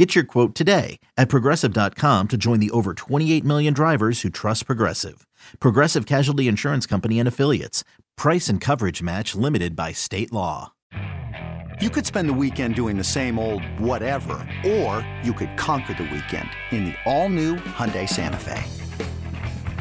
Get 0.00 0.14
your 0.14 0.24
quote 0.24 0.54
today 0.54 0.98
at 1.18 1.28
progressive.com 1.28 2.28
to 2.28 2.36
join 2.38 2.58
the 2.58 2.70
over 2.70 2.94
28 2.94 3.44
million 3.44 3.74
drivers 3.74 4.22
who 4.22 4.30
trust 4.30 4.64
Progressive. 4.64 5.26
Progressive 5.58 6.06
Casualty 6.06 6.48
Insurance 6.48 6.86
Company 6.86 7.18
and 7.18 7.28
Affiliates. 7.28 7.84
Price 8.16 8.48
and 8.48 8.62
coverage 8.62 9.02
match 9.02 9.34
limited 9.34 9.76
by 9.76 9.92
state 9.92 10.32
law. 10.32 10.72
You 11.82 11.90
could 11.90 12.06
spend 12.06 12.30
the 12.30 12.32
weekend 12.32 12.76
doing 12.76 12.96
the 12.96 13.04
same 13.04 13.38
old 13.38 13.62
whatever, 13.78 14.48
or 14.66 15.06
you 15.22 15.34
could 15.34 15.54
conquer 15.58 15.92
the 15.92 16.04
weekend 16.04 16.48
in 16.70 16.86
the 16.86 16.94
all-new 17.04 17.56
Hyundai 17.56 18.08
Santa 18.08 18.38
Fe. 18.38 18.64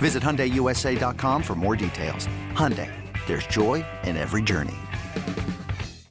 Visit 0.01 0.21
HyundaiUSA.com 0.21 1.43
for 1.43 1.55
more 1.55 1.77
details. 1.77 2.27
Hyundai, 2.55 2.91
there's 3.25 3.47
joy 3.47 3.85
in 4.03 4.17
every 4.17 4.41
journey. 4.41 4.75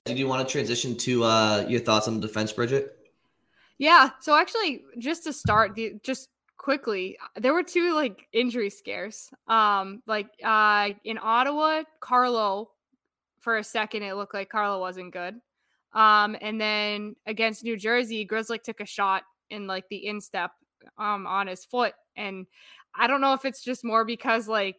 Do 0.07 0.15
you 0.15 0.27
want 0.27 0.49
to 0.49 0.51
transition 0.51 0.97
to 0.97 1.25
uh, 1.25 1.67
your 1.69 1.81
thoughts 1.81 2.09
on 2.09 2.19
the 2.19 2.27
defense, 2.27 2.55
Bridget? 2.55 2.98
Yeah. 3.79 4.11
So 4.21 4.37
actually, 4.37 4.83
just 4.99 5.25
to 5.25 5.33
start, 5.33 5.79
just 6.03 6.31
quickly, 6.57 7.17
there 7.37 7.55
were 7.55 7.63
two 7.63 7.95
like 7.95 8.27
injury 8.33 8.71
scares. 8.71 9.31
Um, 9.47 10.03
like 10.07 10.29
uh, 10.45 10.91
in 11.05 11.19
Ottawa, 11.23 11.85
Carlo, 12.01 12.71
for 13.41 13.59
a 13.59 13.65
second, 13.65 14.03
it 14.03 14.15
looked 14.15 14.35
like 14.35 14.51
Carlo 14.51 14.81
wasn't 14.81 15.13
good. 15.13 15.37
Um, 15.95 16.37
and 16.41 16.61
then 16.61 17.17
against 17.27 17.65
New 17.65 17.77
Jersey, 17.77 18.27
Grzelcyk 18.27 18.63
took 18.63 18.81
a 18.81 18.87
shot 18.87 19.23
in 19.51 19.67
like 19.67 19.89
the 19.89 20.07
instep 20.07 20.51
um 20.99 21.27
on 21.27 21.47
his 21.47 21.65
foot, 21.65 21.95
and 22.17 22.47
I 22.95 23.07
don't 23.07 23.21
know 23.21 23.33
if 23.33 23.45
it's 23.45 23.63
just 23.63 23.85
more 23.85 24.05
because 24.05 24.49
like 24.49 24.77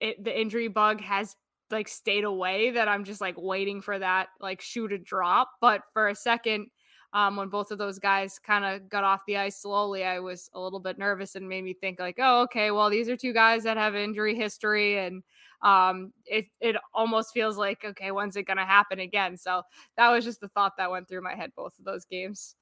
it 0.00 0.22
the 0.22 0.38
injury 0.38 0.68
bug 0.68 1.00
has 1.00 1.34
like 1.70 1.88
stayed 1.88 2.24
away 2.24 2.70
that 2.70 2.88
I'm 2.88 3.04
just 3.04 3.20
like 3.20 3.34
waiting 3.38 3.80
for 3.80 3.98
that 3.98 4.28
like 4.40 4.60
shoe 4.60 4.86
to 4.88 4.98
drop. 4.98 5.50
But 5.60 5.82
for 5.92 6.08
a 6.08 6.14
second, 6.14 6.68
um, 7.14 7.36
when 7.36 7.48
both 7.48 7.70
of 7.70 7.78
those 7.78 8.00
guys 8.00 8.40
kind 8.40 8.64
of 8.64 8.88
got 8.88 9.04
off 9.04 9.22
the 9.26 9.36
ice 9.36 9.62
slowly, 9.62 10.04
I 10.04 10.18
was 10.18 10.50
a 10.52 10.60
little 10.60 10.80
bit 10.80 10.98
nervous 10.98 11.36
and 11.36 11.48
made 11.48 11.62
me 11.62 11.72
think 11.72 12.00
like, 12.00 12.16
oh, 12.18 12.42
okay, 12.42 12.72
well, 12.72 12.90
these 12.90 13.08
are 13.08 13.16
two 13.16 13.32
guys 13.32 13.62
that 13.62 13.76
have 13.76 13.94
injury 13.94 14.34
history, 14.34 14.98
and 14.98 15.22
um, 15.62 16.12
it 16.26 16.46
it 16.60 16.74
almost 16.92 17.32
feels 17.32 17.56
like, 17.56 17.84
okay, 17.84 18.10
when's 18.10 18.34
it 18.34 18.42
gonna 18.42 18.66
happen 18.66 18.98
again? 18.98 19.36
So 19.36 19.62
that 19.96 20.10
was 20.10 20.24
just 20.24 20.40
the 20.40 20.48
thought 20.48 20.72
that 20.76 20.90
went 20.90 21.08
through 21.08 21.22
my 21.22 21.36
head 21.36 21.52
both 21.56 21.78
of 21.78 21.84
those 21.84 22.04
games. 22.04 22.56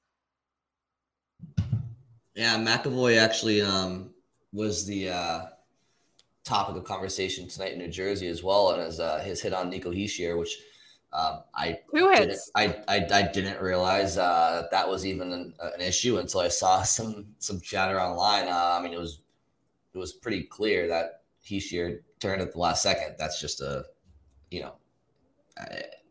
Yeah, 2.35 2.57
McAvoy 2.57 3.17
actually 3.17 3.61
um, 3.61 4.11
was 4.51 4.85
the 4.85 5.09
uh, 5.09 5.41
topic 6.45 6.75
of 6.75 6.83
conversation 6.83 7.47
tonight 7.47 7.73
in 7.73 7.79
New 7.79 7.89
Jersey 7.89 8.27
as 8.27 8.43
well, 8.43 8.71
and 8.71 8.83
as 8.83 8.99
uh, 8.99 9.17
his 9.19 9.41
hit 9.41 9.53
on 9.53 9.71
Nico 9.71 9.91
Hischier, 9.91 10.37
which 10.37 10.55
um, 11.13 11.43
I 11.55 11.79
Two 11.95 12.09
hits. 12.09 12.51
I, 12.55 12.75
I, 12.87 13.05
I 13.13 13.21
didn't 13.31 13.61
realize 13.61 14.17
uh, 14.17 14.63
that 14.71 14.89
was 14.89 15.05
even 15.05 15.31
an, 15.31 15.53
an 15.61 15.79
issue 15.81 16.17
until 16.17 16.39
I 16.41 16.47
saw 16.47 16.81
some 16.97 17.27
some 17.39 17.61
chatter 17.61 18.01
online. 18.01 18.47
Uh, 18.47 18.77
I 18.79 18.81
mean, 18.83 18.93
it 18.93 18.99
was 18.99 19.21
it 19.93 19.97
was 19.97 20.11
pretty 20.13 20.43
clear 20.43 20.87
that 20.87 21.21
Hischier 21.45 21.99
turned 22.19 22.41
at 22.41 22.51
the 22.53 22.59
last 22.59 22.81
second. 22.81 23.15
That's 23.19 23.39
just 23.39 23.61
a 23.61 23.85
you 24.51 24.61
know 24.61 24.73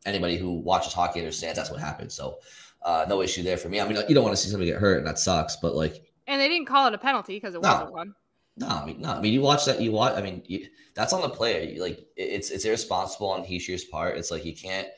anybody 0.06 0.36
who 0.36 0.52
watches 0.60 0.92
hockey 0.92 1.20
understands 1.20 1.56
that's 1.58 1.70
what 1.70 1.80
happened. 1.80 2.12
So 2.12 2.38
uh, 2.82 3.06
no 3.08 3.22
issue 3.22 3.42
there 3.42 3.56
for 3.56 3.68
me. 3.68 3.80
I 3.80 3.86
mean, 3.88 3.96
you 4.08 4.14
don't 4.14 4.24
want 4.24 4.36
to 4.36 4.42
see 4.42 4.50
somebody 4.50 4.70
get 4.70 4.80
hurt, 4.80 4.98
and 4.98 5.06
that 5.06 5.18
sucks. 5.18 5.56
But 5.56 5.74
like, 5.74 6.02
And 6.26 6.40
they 6.40 6.48
didn't 6.48 6.66
call 6.66 6.86
it 6.88 6.94
a 6.94 6.98
penalty 6.98 7.36
because 7.36 7.54
it 7.54 7.62
No. 7.62 7.68
wasn't 7.70 7.92
one. 7.92 8.14
No, 8.56 8.68
I 8.68 8.84
mean, 8.84 9.00
no, 9.00 9.10
I 9.12 9.20
mean, 9.20 9.32
you 9.32 9.40
watch 9.40 9.64
that. 9.64 9.80
You 9.80 9.92
watch. 9.92 10.14
I 10.16 10.20
mean, 10.20 10.42
you, 10.46 10.66
that's 10.94 11.12
on 11.14 11.22
the 11.22 11.28
player. 11.30 11.62
You, 11.62 11.80
like, 11.80 12.06
it's 12.16 12.50
it's 12.50 12.64
irresponsible 12.66 13.28
on 13.30 13.42
Hischier's 13.44 13.84
part. 13.84 14.18
It's 14.18 14.30
like 14.30 14.44
you 14.44 14.54
can't 14.54 14.88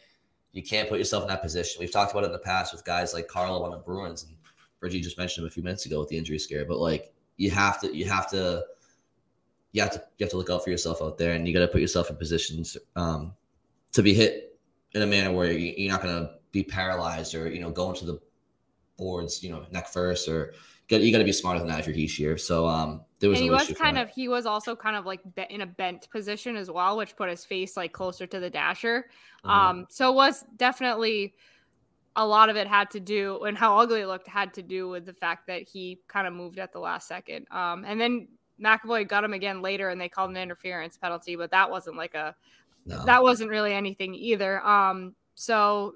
you 0.52 0.62
can't 0.62 0.88
put 0.88 0.98
yourself 0.98 1.22
in 1.22 1.28
that 1.28 1.42
position. 1.42 1.78
We've 1.80 1.92
talked 1.92 2.10
about 2.12 2.24
it 2.24 2.28
in 2.28 2.32
the 2.32 2.38
past 2.40 2.72
with 2.72 2.84
guys 2.84 3.14
like 3.14 3.28
Carlo 3.28 3.62
on 3.62 3.70
the 3.70 3.76
Bruins, 3.76 4.24
and 4.24 4.36
Bridgie 4.80 5.00
just 5.00 5.18
mentioned 5.18 5.44
him 5.44 5.48
a 5.48 5.50
few 5.50 5.62
minutes 5.62 5.86
ago 5.86 6.00
with 6.00 6.08
the 6.08 6.18
injury 6.18 6.38
scare. 6.38 6.64
But 6.64 6.78
like, 6.78 7.12
you 7.36 7.50
have 7.52 7.80
to 7.82 7.94
you 7.96 8.06
have 8.06 8.28
to 8.30 8.64
you 9.72 9.82
have 9.82 9.92
to 9.92 10.02
you 10.18 10.24
have 10.24 10.30
to 10.30 10.36
look 10.36 10.50
out 10.50 10.64
for 10.64 10.70
yourself 10.70 11.00
out 11.00 11.16
there, 11.16 11.34
and 11.34 11.46
you 11.46 11.54
got 11.54 11.60
to 11.60 11.68
put 11.68 11.80
yourself 11.80 12.10
in 12.10 12.16
positions 12.16 12.76
um, 12.96 13.34
to 13.92 14.02
be 14.02 14.14
hit 14.14 14.58
in 14.94 15.02
a 15.02 15.06
manner 15.06 15.32
where 15.32 15.52
you- 15.52 15.74
you're 15.76 15.92
not 15.92 16.02
going 16.02 16.14
to 16.14 16.34
be 16.52 16.62
paralyzed 16.64 17.34
or 17.34 17.48
you 17.48 17.60
know 17.60 17.70
go 17.70 17.90
into 17.90 18.04
the 18.04 18.18
boards, 18.96 19.42
you 19.44 19.50
know, 19.50 19.64
neck 19.70 19.86
first 19.88 20.28
or. 20.28 20.54
You 20.88 20.98
got, 20.98 21.04
you 21.04 21.12
got 21.12 21.18
to 21.18 21.24
be 21.24 21.32
smarter 21.32 21.58
than 21.60 21.68
that 21.68 21.80
if 21.80 21.86
you're 21.86 21.96
Hischier. 21.96 22.38
So 22.38 22.66
um, 22.66 23.00
there 23.18 23.30
was 23.30 23.38
and 23.38 23.44
he 23.44 23.50
was 23.50 23.72
kind 23.78 23.96
of 23.96 24.10
he 24.10 24.28
was 24.28 24.44
also 24.44 24.76
kind 24.76 24.96
of 24.96 25.06
like 25.06 25.20
in 25.48 25.62
a 25.62 25.66
bent 25.66 26.10
position 26.10 26.56
as 26.56 26.70
well 26.70 26.98
which 26.98 27.16
put 27.16 27.30
his 27.30 27.42
face 27.44 27.74
like 27.74 27.92
closer 27.92 28.26
to 28.26 28.38
the 28.38 28.50
dasher 28.50 29.06
Mhm. 29.44 29.50
um 29.50 29.86
so 29.88 30.12
it 30.12 30.14
was 30.14 30.44
definitely 30.56 31.34
a 32.16 32.26
lot 32.26 32.50
of 32.50 32.56
it 32.56 32.66
had 32.66 32.90
to 32.90 33.00
do 33.00 33.42
and 33.44 33.56
how 33.56 33.78
ugly 33.78 34.02
it 34.02 34.08
looked 34.08 34.28
had 34.28 34.52
to 34.54 34.62
do 34.62 34.88
with 34.90 35.06
the 35.06 35.14
fact 35.14 35.46
that 35.46 35.62
he 35.62 36.00
kind 36.06 36.26
of 36.26 36.34
moved 36.34 36.58
at 36.58 36.70
the 36.70 36.78
last 36.78 37.08
second 37.08 37.46
um 37.50 37.84
and 37.86 37.98
then 37.98 38.28
McAvoy 38.62 39.08
got 39.08 39.24
him 39.24 39.32
again 39.32 39.62
later 39.62 39.88
and 39.88 39.98
they 39.98 40.08
called 40.10 40.30
an 40.30 40.36
interference 40.36 40.98
penalty 40.98 41.34
but 41.34 41.50
that 41.50 41.70
wasn't 41.70 41.96
like 41.96 42.14
a 42.14 42.36
No. 42.84 43.04
that 43.06 43.22
wasn't 43.22 43.48
really 43.48 43.72
anything 43.72 44.14
either. 44.14 44.60
Um, 44.66 45.14
so 45.34 45.94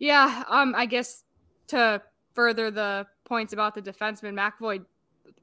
yeah, 0.00 0.42
um, 0.48 0.74
I 0.76 0.86
guess 0.86 1.22
to 1.68 2.02
further 2.32 2.70
the 2.72 3.06
points 3.30 3.52
about 3.52 3.74
the 3.76 3.80
defenseman, 3.80 4.34
McAvoy 4.34 4.84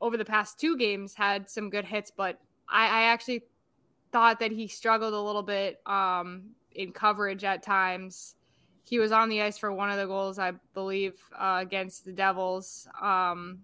over 0.02 0.18
the 0.18 0.26
past 0.26 0.60
two 0.60 0.76
games 0.76 1.16
had 1.16 1.50
some 1.50 1.70
good 1.70 1.86
hits, 1.86 2.12
but 2.12 2.38
I, 2.70 2.86
I 2.86 3.04
actually 3.04 3.44
thought 4.12 4.42
that 4.42 4.52
he 4.52 4.68
struggled 4.68 5.14
a 5.14 5.22
little 5.22 5.42
bit 5.42 5.80
um, 5.86 6.50
in 6.74 6.92
coverage 6.92 7.46
at 7.46 7.64
times. 7.64 8.36
He 8.84 9.00
was 9.00 9.14
on 9.14 9.30
the 9.30 9.42
ice 9.42 9.58
for 9.58 9.72
one 9.72 9.90
of 9.90 9.98
the 9.98 10.06
goals, 10.06 10.38
I 10.38 10.52
believe, 10.74 11.16
uh, 11.34 11.60
against 11.62 12.04
the 12.04 12.12
Devils. 12.12 12.90
Um, 13.02 13.60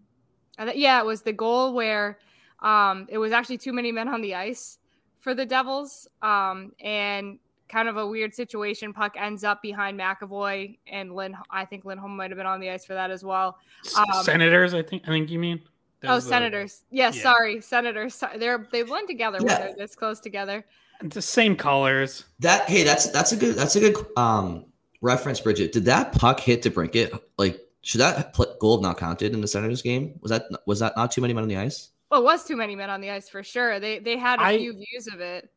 th- 0.57 0.77
yeah, 0.77 1.01
it 1.01 1.05
was 1.05 1.21
the 1.21 1.33
goal 1.33 1.73
where 1.73 2.17
um, 2.61 3.07
it 3.09 3.17
was 3.17 3.33
actually 3.33 3.57
too 3.57 3.73
many 3.73 3.91
men 3.91 4.07
on 4.07 4.21
the 4.21 4.35
ice 4.35 4.79
for 5.19 5.35
the 5.35 5.45
Devils. 5.45 6.07
Um, 6.21 6.71
and 6.79 7.39
kind 7.73 7.89
of 7.89 7.97
a 7.97 8.05
weird 8.05 8.33
situation. 8.35 8.93
Puck 8.93 9.15
ends 9.17 9.43
up 9.43 9.61
behind 9.61 9.99
McAvoy 9.99 10.77
and 10.87 11.13
Lynn. 11.15 11.35
I 11.49 11.65
think 11.65 11.83
Lindholm 11.85 12.15
might 12.15 12.29
have 12.29 12.37
been 12.37 12.45
on 12.45 12.59
the 12.59 12.69
ice 12.69 12.85
for 12.85 12.93
that 12.93 13.09
as 13.11 13.23
well. 13.23 13.57
Um, 13.97 14.05
Senators, 14.23 14.73
I 14.73 14.83
think. 14.83 15.03
I 15.05 15.07
think 15.07 15.29
you 15.31 15.39
mean. 15.39 15.59
That 16.01 16.11
oh, 16.11 16.15
was 16.15 16.25
the- 16.25 16.29
Senators. 16.29 16.83
Yes, 16.91 17.15
yeah. 17.17 17.23
sorry, 17.23 17.61
Senators. 17.61 18.23
They're 18.37 18.67
they 18.71 18.83
blend 18.83 19.07
together 19.07 19.39
when 19.39 19.47
Yeah. 19.47 19.57
they're 19.59 19.75
this 19.75 19.95
close 19.95 20.19
together. 20.19 20.63
the 21.01 21.21
same 21.21 21.55
colors. 21.55 22.25
That 22.39 22.69
hey, 22.69 22.83
that's 22.83 23.09
that's 23.09 23.31
a 23.31 23.35
good 23.35 23.55
that's 23.55 23.75
a 23.75 23.79
good 23.79 23.95
um 24.15 24.65
reference, 25.01 25.41
Bridget. 25.41 25.71
Did 25.73 25.85
that 25.85 26.13
puck 26.13 26.39
hit 26.39 26.61
to 26.63 26.69
Brinket? 26.69 27.11
Like, 27.37 27.59
should 27.81 28.01
that 28.01 28.33
pl- 28.33 28.55
goal 28.59 28.77
have 28.77 28.83
not 28.83 28.97
counted 28.97 29.33
in 29.33 29.41
the 29.41 29.47
Senators 29.47 29.81
game? 29.81 30.19
Was 30.21 30.29
that 30.29 30.43
was 30.67 30.79
that 30.79 30.95
not 30.95 31.11
too 31.11 31.21
many 31.21 31.33
men 31.33 31.43
on 31.43 31.49
the 31.49 31.57
ice? 31.57 31.89
Well, 32.11 32.21
it 32.21 32.23
was 32.25 32.45
too 32.45 32.55
many 32.55 32.75
men 32.75 32.89
on 32.89 33.01
the 33.01 33.09
ice 33.09 33.27
for 33.27 33.41
sure. 33.43 33.79
They 33.79 33.99
they 33.99 34.17
had 34.17 34.39
a 34.39 34.43
I- 34.43 34.57
few 34.57 34.73
views 34.73 35.07
of 35.11 35.19
it. 35.19 35.49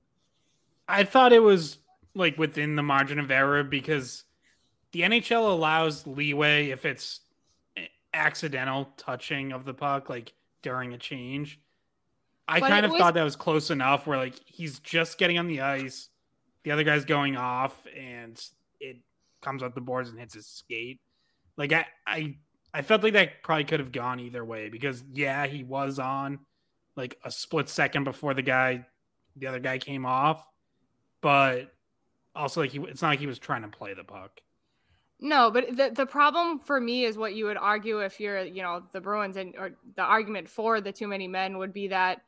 I 0.89 1.03
thought 1.03 1.33
it 1.33 1.43
was 1.43 1.79
like 2.17 2.37
within 2.39 2.75
the 2.77 2.83
margin 2.83 3.19
of 3.19 3.31
error 3.31 3.63
because 3.63 4.25
the 4.93 5.03
NHL 5.03 5.51
allows 5.53 6.07
leeway 6.07 6.71
if 6.71 6.85
it's 6.85 7.21
accidental 8.15 8.87
touching 8.97 9.53
of 9.53 9.65
the 9.65 9.75
puck, 9.75 10.09
like 10.09 10.33
during 10.63 10.95
a 10.95 10.99
change. 10.99 11.61
I 12.49 12.61
But 12.61 12.71
kind 12.71 12.87
of 12.87 12.93
was- 12.93 13.01
thought 13.01 13.15
that 13.15 13.23
was 13.23 13.37
close 13.37 13.71
enough 13.71 14.07
where 14.07 14.19
like 14.19 14.35
he's 14.47 14.79
just 14.81 15.19
getting 15.19 15.39
on 15.39 15.47
the 15.47 15.61
ice, 15.61 16.09
the 16.65 16.71
other 16.71 16.85
guy's 16.85 17.05
going 17.05 17.37
off, 17.37 17.87
and 17.97 18.41
it 18.81 18.97
comes 19.43 19.63
up 19.63 19.75
the 19.75 19.81
boards 19.81 20.09
and 20.09 20.19
hits 20.19 20.35
his 20.35 20.47
skate. 20.47 21.01
Like 21.57 21.73
I, 21.73 21.87
I, 22.07 22.37
I 22.73 22.83
felt 22.83 23.03
like 23.03 23.13
that 23.15 23.43
probably 23.43 23.65
could 23.65 23.81
have 23.81 23.93
gone 23.93 24.21
either 24.21 24.45
way 24.45 24.69
because 24.69 25.03
yeah, 25.13 25.47
he 25.47 25.63
was 25.65 25.99
on 25.99 26.39
like 26.97 27.19
a 27.25 27.31
split 27.31 27.69
second 27.69 28.05
before 28.05 28.33
the 28.33 28.43
guy, 28.43 28.87
the 29.37 29.49
other 29.49 29.61
guy 29.61 29.79
came 29.79 30.07
off, 30.07 30.43
but 31.21 31.73
also 32.37 32.61
like 32.61 32.71
he, 32.71 32.79
it's 32.81 33.03
not 33.03 33.09
like 33.09 33.19
he 33.19 33.27
was 33.27 33.39
trying 33.39 33.63
to 33.63 33.69
play 33.69 33.95
the 33.95 34.05
puck. 34.05 34.41
No, 35.19 35.51
but 35.51 35.77
the 35.77 35.91
the 35.95 36.07
problem 36.07 36.61
for 36.61 36.79
me 36.79 37.05
is 37.05 37.17
what 37.17 37.35
you 37.35 37.47
would 37.47 37.57
argue 37.57 38.01
if 38.01 38.21
you're, 38.21 38.45
you 38.45 38.63
know, 38.63 38.83
the 38.93 39.01
Bruins 39.01 39.37
and 39.37 39.55
or 39.57 39.71
the 39.97 40.03
argument 40.03 40.49
for 40.49 40.81
the 40.81 40.93
too 40.93 41.09
many 41.09 41.27
men 41.27 41.57
would 41.59 41.73
be 41.73 41.89
that 41.89 42.21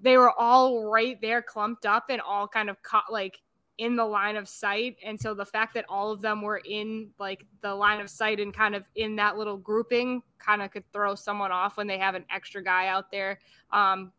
they 0.00 0.16
were 0.16 0.32
all 0.32 0.90
right 0.90 1.20
there 1.20 1.40
clumped 1.40 1.86
up 1.86 2.06
and 2.10 2.20
all 2.20 2.48
kind 2.48 2.68
of 2.68 2.82
caught 2.82 3.12
like 3.12 3.40
in 3.78 3.96
the 3.96 4.04
line 4.04 4.36
of 4.36 4.48
sight. 4.48 4.96
And 5.04 5.20
so 5.20 5.34
the 5.34 5.44
fact 5.44 5.74
that 5.74 5.84
all 5.88 6.10
of 6.10 6.20
them 6.20 6.42
were 6.42 6.60
in 6.64 7.10
like 7.18 7.44
the 7.60 7.74
line 7.74 8.00
of 8.00 8.10
sight 8.10 8.40
and 8.40 8.52
kind 8.52 8.74
of 8.74 8.84
in 8.96 9.16
that 9.16 9.36
little 9.36 9.56
grouping 9.56 10.22
kind 10.38 10.62
of 10.62 10.70
could 10.70 10.84
throw 10.92 11.14
someone 11.14 11.52
off 11.52 11.76
when 11.76 11.86
they 11.86 11.98
have 11.98 12.14
an 12.14 12.24
extra 12.32 12.62
guy 12.62 12.88
out 12.88 13.10
there. 13.10 13.38
Um, 13.72 14.12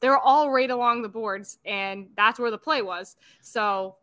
they 0.00 0.08
were 0.08 0.18
all 0.18 0.50
right 0.50 0.70
along 0.70 1.00
the 1.00 1.08
boards, 1.08 1.58
and 1.64 2.08
that's 2.16 2.38
where 2.38 2.50
the 2.50 2.58
play 2.58 2.82
was. 2.82 3.16
So 3.40 3.96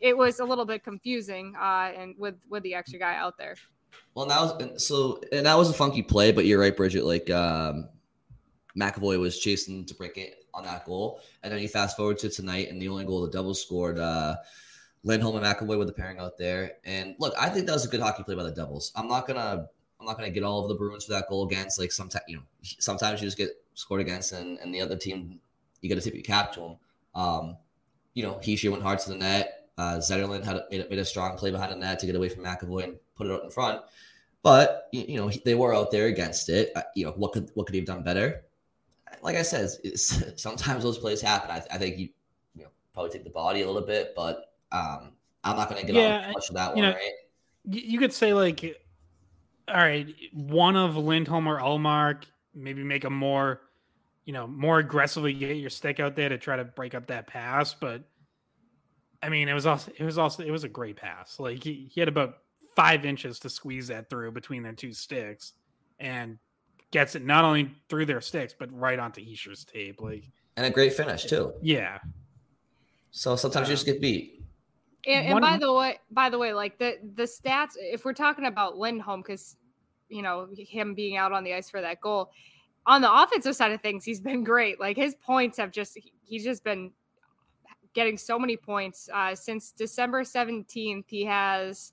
it 0.00 0.16
was 0.16 0.40
a 0.40 0.44
little 0.44 0.64
bit 0.64 0.82
confusing, 0.82 1.54
uh, 1.60 1.92
and 1.96 2.14
with 2.18 2.36
with 2.48 2.62
the 2.62 2.74
extra 2.74 2.98
guy 2.98 3.16
out 3.16 3.36
there. 3.38 3.56
Well, 4.14 4.26
now 4.26 4.58
so 4.76 5.20
and 5.32 5.46
that 5.46 5.56
was 5.56 5.70
a 5.70 5.74
funky 5.74 6.02
play, 6.02 6.32
but 6.32 6.46
you're 6.46 6.60
right, 6.60 6.76
Bridget. 6.76 7.04
Like 7.04 7.30
um, 7.30 7.88
McAvoy 8.78 9.18
was 9.20 9.38
chasing 9.38 9.84
to 9.86 9.94
break 9.94 10.16
it 10.16 10.44
on 10.54 10.64
that 10.64 10.84
goal, 10.84 11.20
and 11.42 11.52
then 11.52 11.60
you 11.60 11.68
fast 11.68 11.96
forward 11.96 12.18
to 12.18 12.28
tonight, 12.28 12.70
and 12.70 12.80
the 12.80 12.88
only 12.88 13.04
goal 13.04 13.22
the 13.22 13.30
Devils 13.30 13.62
scored. 13.62 13.98
Uh, 13.98 14.36
Lindholm 15.02 15.36
and 15.36 15.44
McAvoy 15.44 15.78
with 15.78 15.86
the 15.86 15.94
pairing 15.94 16.18
out 16.18 16.36
there, 16.36 16.72
and 16.84 17.14
look, 17.18 17.34
I 17.40 17.48
think 17.48 17.66
that 17.66 17.72
was 17.72 17.86
a 17.86 17.88
good 17.88 18.00
hockey 18.00 18.22
play 18.22 18.34
by 18.34 18.42
the 18.42 18.50
Devils. 18.50 18.92
I'm 18.94 19.08
not 19.08 19.26
gonna, 19.26 19.66
I'm 19.98 20.06
not 20.06 20.18
gonna 20.18 20.30
get 20.30 20.42
all 20.42 20.62
of 20.62 20.68
the 20.68 20.74
Bruins 20.74 21.06
for 21.06 21.12
that 21.12 21.28
goal 21.28 21.46
against. 21.46 21.78
Like 21.78 21.90
sometimes, 21.90 22.24
you 22.28 22.36
know, 22.36 22.42
sometimes 22.62 23.22
you 23.22 23.26
just 23.26 23.38
get 23.38 23.50
scored 23.74 24.02
against, 24.02 24.32
and, 24.32 24.58
and 24.58 24.74
the 24.74 24.80
other 24.80 24.96
team, 24.96 25.40
you 25.80 25.88
got 25.88 25.94
to 25.94 26.02
tip 26.02 26.14
your 26.14 26.22
cap 26.22 26.52
to 26.52 26.60
them. 26.60 26.76
Um, 27.14 27.56
you 28.12 28.22
know, 28.22 28.34
Hischier 28.42 28.70
went 28.70 28.82
hard 28.82 28.98
to 28.98 29.08
the 29.08 29.16
net. 29.16 29.59
Uh, 29.80 29.96
Zetterlund 29.96 30.44
had 30.44 30.60
made, 30.70 30.90
made 30.90 30.98
a 30.98 31.04
strong 31.06 31.38
play 31.38 31.50
behind 31.50 31.72
the 31.72 31.76
net 31.76 31.98
to 32.00 32.06
get 32.06 32.14
away 32.14 32.28
from 32.28 32.44
McAvoy 32.44 32.84
and 32.84 32.96
put 33.14 33.26
it 33.26 33.32
out 33.32 33.44
in 33.44 33.48
front. 33.48 33.80
But 34.42 34.88
you, 34.92 35.04
you 35.08 35.16
know, 35.16 35.30
they 35.46 35.54
were 35.54 35.74
out 35.74 35.90
there 35.90 36.08
against 36.08 36.50
it. 36.50 36.70
Uh, 36.76 36.82
you 36.94 37.06
know, 37.06 37.12
what 37.12 37.32
could 37.32 37.50
what 37.54 37.64
could 37.64 37.74
he 37.74 37.80
have 37.80 37.86
done 37.86 38.02
better? 38.02 38.42
Like 39.22 39.36
I 39.36 39.42
said, 39.42 39.70
sometimes 40.38 40.82
those 40.82 40.98
plays 40.98 41.22
happen. 41.22 41.50
I, 41.50 41.62
I 41.74 41.78
think 41.78 41.96
you, 41.98 42.10
you 42.54 42.64
know, 42.64 42.68
probably 42.92 43.10
take 43.10 43.24
the 43.24 43.30
body 43.30 43.62
a 43.62 43.66
little 43.66 43.80
bit, 43.80 44.12
but 44.14 44.52
um, 44.70 45.12
I'm 45.44 45.56
not 45.56 45.70
going 45.70 45.80
to 45.80 45.86
get 45.86 45.96
yeah, 45.96 46.26
on 46.26 46.32
much 46.34 46.50
of 46.50 46.56
that 46.56 46.74
one, 46.74 46.82
know, 46.82 46.92
right? 46.92 47.12
You 47.64 47.98
could 47.98 48.12
say 48.12 48.34
like, 48.34 48.82
all 49.66 49.76
right, 49.76 50.14
one 50.34 50.76
of 50.76 50.98
Lindholm 50.98 51.46
or 51.46 51.58
Ullmark, 51.58 52.24
maybe 52.54 52.84
make 52.84 53.04
a 53.04 53.10
more 53.10 53.62
you 54.26 54.34
know, 54.34 54.46
more 54.46 54.78
aggressively 54.78 55.32
get 55.32 55.56
your 55.56 55.70
stick 55.70 55.98
out 55.98 56.14
there 56.14 56.28
to 56.28 56.38
try 56.38 56.54
to 56.54 56.64
break 56.64 56.94
up 56.94 57.06
that 57.06 57.26
pass. 57.26 57.74
But 57.74 58.04
I 59.22 59.28
mean, 59.28 59.48
it 59.48 59.54
was 59.54 59.66
also 59.66 59.92
it 59.96 60.04
was 60.04 60.18
also 60.18 60.42
it 60.42 60.50
was 60.50 60.64
a 60.64 60.68
great 60.68 60.96
pass. 60.96 61.38
Like 61.38 61.62
he, 61.62 61.90
he 61.92 62.00
had 62.00 62.08
about 62.08 62.38
five 62.74 63.04
inches 63.04 63.38
to 63.40 63.50
squeeze 63.50 63.88
that 63.88 64.08
through 64.08 64.32
between 64.32 64.62
their 64.62 64.72
two 64.72 64.92
sticks, 64.92 65.52
and 65.98 66.38
gets 66.90 67.14
it 67.14 67.24
not 67.24 67.44
only 67.44 67.70
through 67.88 68.06
their 68.06 68.20
sticks 68.20 68.54
but 68.58 68.72
right 68.72 68.98
onto 68.98 69.20
Hischier's 69.20 69.64
tape. 69.64 70.00
Like 70.00 70.24
and 70.56 70.66
a 70.66 70.70
great 70.70 70.92
finish 70.92 71.24
too. 71.24 71.52
Yeah. 71.62 71.98
So 73.10 73.36
sometimes 73.36 73.68
you 73.68 73.74
just 73.74 73.86
get 73.86 74.00
beat. 74.00 74.44
And, 75.06 75.26
and 75.26 75.40
by 75.40 75.56
the 75.56 75.72
way, 75.72 75.98
by 76.10 76.28
the 76.28 76.38
way, 76.38 76.52
like 76.52 76.78
the 76.78 76.98
the 77.14 77.24
stats, 77.24 77.70
if 77.76 78.04
we're 78.04 78.12
talking 78.12 78.46
about 78.46 78.76
Lindholm, 78.76 79.20
because 79.20 79.56
you 80.08 80.22
know 80.22 80.48
him 80.56 80.94
being 80.94 81.16
out 81.16 81.32
on 81.32 81.44
the 81.44 81.54
ice 81.54 81.70
for 81.70 81.80
that 81.80 82.00
goal, 82.00 82.30
on 82.86 83.00
the 83.00 83.12
offensive 83.12 83.56
side 83.56 83.72
of 83.72 83.80
things, 83.80 84.04
he's 84.04 84.20
been 84.20 84.44
great. 84.44 84.78
Like 84.78 84.96
his 84.96 85.14
points 85.14 85.58
have 85.58 85.70
just 85.70 85.98
he's 86.22 86.44
just 86.44 86.64
been 86.64 86.92
getting 87.94 88.16
so 88.16 88.38
many 88.38 88.56
points 88.56 89.08
uh, 89.12 89.34
since 89.34 89.72
December 89.72 90.24
seventeenth. 90.24 91.06
He 91.08 91.24
has 91.24 91.92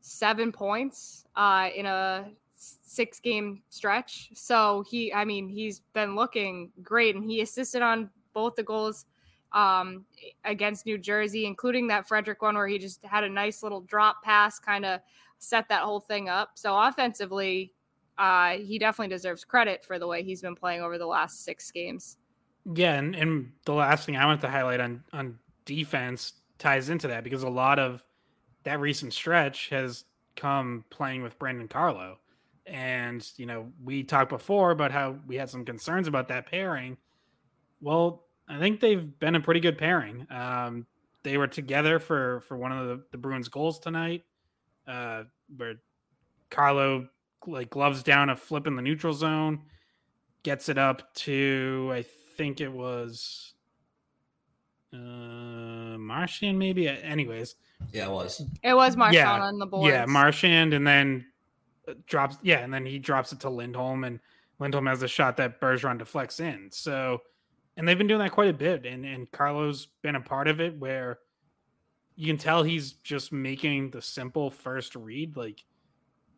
seven 0.00 0.52
points 0.52 1.26
uh, 1.36 1.68
in 1.74 1.86
a 1.86 2.30
six 2.56 3.20
game 3.20 3.62
stretch. 3.68 4.30
So 4.34 4.84
he, 4.88 5.12
I 5.12 5.24
mean, 5.24 5.48
he's 5.48 5.80
been 5.92 6.16
looking 6.16 6.70
great, 6.82 7.14
and 7.14 7.24
he 7.24 7.40
assisted 7.40 7.82
on 7.82 8.10
both 8.32 8.54
the 8.54 8.62
goals 8.62 9.06
um, 9.52 10.04
against 10.44 10.86
New 10.86 10.98
Jersey, 10.98 11.46
including 11.46 11.88
that 11.88 12.06
Frederic 12.06 12.42
one 12.42 12.54
where 12.54 12.66
he 12.66 12.78
just 12.78 13.02
had 13.04 13.24
a 13.24 13.28
nice 13.28 13.62
little 13.62 13.80
drop 13.82 14.22
pass, 14.22 14.58
kind 14.58 14.84
of 14.84 15.00
set 15.38 15.68
that 15.68 15.82
whole 15.82 16.00
thing 16.00 16.28
up. 16.28 16.52
So 16.54 16.76
offensively, 16.76 17.72
uh, 18.18 18.58
he 18.58 18.78
definitely 18.78 19.14
deserves 19.14 19.44
credit 19.44 19.84
for 19.84 19.98
the 19.98 20.06
way 20.06 20.22
he's 20.22 20.42
been 20.42 20.56
playing 20.56 20.82
over 20.82 20.98
the 20.98 21.06
last 21.06 21.44
six 21.44 21.70
games. 21.70 22.16
Yeah, 22.74 22.94
and, 22.94 23.14
and 23.14 23.52
the 23.64 23.72
last 23.72 24.04
thing 24.04 24.16
I 24.16 24.26
want 24.26 24.40
to 24.42 24.48
highlight 24.48 24.80
on 24.80 25.02
on 25.12 25.38
defense 25.64 26.34
ties 26.58 26.88
into 26.90 27.08
that 27.08 27.24
because 27.24 27.42
a 27.42 27.48
lot 27.48 27.78
of 27.78 28.04
that 28.64 28.80
recent 28.80 29.14
stretch 29.14 29.68
has 29.70 30.04
come 30.36 30.84
playing 30.90 31.22
with 31.22 31.38
Brandon 31.38 31.68
Carlo. 31.68 32.18
And, 32.66 33.26
you 33.36 33.46
know, 33.46 33.72
we 33.82 34.02
talked 34.02 34.28
before 34.28 34.70
about 34.72 34.92
how 34.92 35.16
we 35.26 35.36
had 35.36 35.48
some 35.48 35.64
concerns 35.64 36.06
about 36.06 36.28
that 36.28 36.46
pairing. 36.50 36.98
Well, 37.80 38.24
I 38.48 38.58
think 38.58 38.80
they've 38.80 39.18
been 39.18 39.36
a 39.36 39.40
pretty 39.40 39.60
good 39.60 39.78
pairing. 39.78 40.26
Um, 40.30 40.86
they 41.22 41.38
were 41.38 41.46
together 41.46 41.98
for 41.98 42.40
for 42.42 42.56
one 42.56 42.72
of 42.72 42.86
the, 42.86 43.04
the 43.12 43.18
Bruins 43.18 43.48
goals 43.48 43.78
tonight, 43.78 44.24
uh, 44.86 45.24
where 45.56 45.76
Carlo 46.50 47.08
like 47.46 47.70
gloves 47.70 48.02
down 48.02 48.30
a 48.30 48.36
flip 48.36 48.66
in 48.66 48.76
the 48.76 48.82
neutral 48.82 49.14
zone, 49.14 49.60
gets 50.42 50.68
it 50.68 50.78
up 50.78 51.14
to 51.14 51.90
I 51.92 52.02
think 52.38 52.62
it 52.62 52.72
was 52.72 53.52
uh 54.94 54.96
Marchand 55.98 56.58
maybe. 56.58 56.88
Anyways, 56.88 57.56
yeah, 57.92 58.06
it 58.06 58.10
was. 58.10 58.42
It 58.62 58.72
was 58.72 58.96
Marchand 58.96 59.14
yeah, 59.14 59.42
on 59.42 59.58
the 59.58 59.66
board. 59.66 59.92
Yeah, 59.92 60.06
Marchand, 60.06 60.72
and 60.72 60.86
then 60.86 61.26
uh, 61.86 61.94
drops. 62.06 62.38
Yeah, 62.42 62.60
and 62.60 62.72
then 62.72 62.86
he 62.86 62.98
drops 62.98 63.32
it 63.32 63.40
to 63.40 63.50
Lindholm, 63.50 64.04
and 64.04 64.20
Lindholm 64.58 64.86
has 64.86 65.02
a 65.02 65.08
shot 65.08 65.36
that 65.36 65.60
Bergeron 65.60 65.98
deflects 65.98 66.40
in. 66.40 66.70
So, 66.70 67.20
and 67.76 67.86
they've 67.86 67.98
been 67.98 68.06
doing 68.06 68.20
that 68.20 68.32
quite 68.32 68.48
a 68.48 68.54
bit, 68.54 68.86
and 68.86 69.04
and 69.04 69.30
Carlo's 69.30 69.88
been 70.00 70.14
a 70.16 70.20
part 70.20 70.48
of 70.48 70.60
it 70.60 70.78
where 70.78 71.18
you 72.18 72.26
can 72.26 72.38
tell 72.38 72.62
he's 72.62 72.94
just 72.94 73.32
making 73.32 73.90
the 73.90 74.02
simple 74.02 74.50
first 74.50 74.96
read, 74.96 75.36
like 75.36 75.62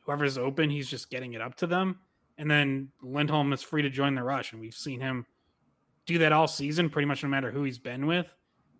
whoever's 0.00 0.36
open, 0.36 0.68
he's 0.68 0.90
just 0.90 1.08
getting 1.08 1.32
it 1.32 1.40
up 1.40 1.54
to 1.54 1.66
them. 1.66 1.98
And 2.36 2.50
then 2.50 2.88
Lindholm 3.02 3.52
is 3.54 3.62
free 3.62 3.80
to 3.80 3.88
join 3.88 4.14
the 4.14 4.22
rush. 4.22 4.52
And 4.52 4.60
we've 4.60 4.74
seen 4.74 5.00
him 5.00 5.24
do 6.06 6.18
that 6.18 6.32
all 6.32 6.48
season, 6.48 6.90
pretty 6.90 7.06
much 7.06 7.22
no 7.22 7.28
matter 7.28 7.50
who 7.50 7.62
he's 7.62 7.78
been 7.78 8.06
with. 8.06 8.34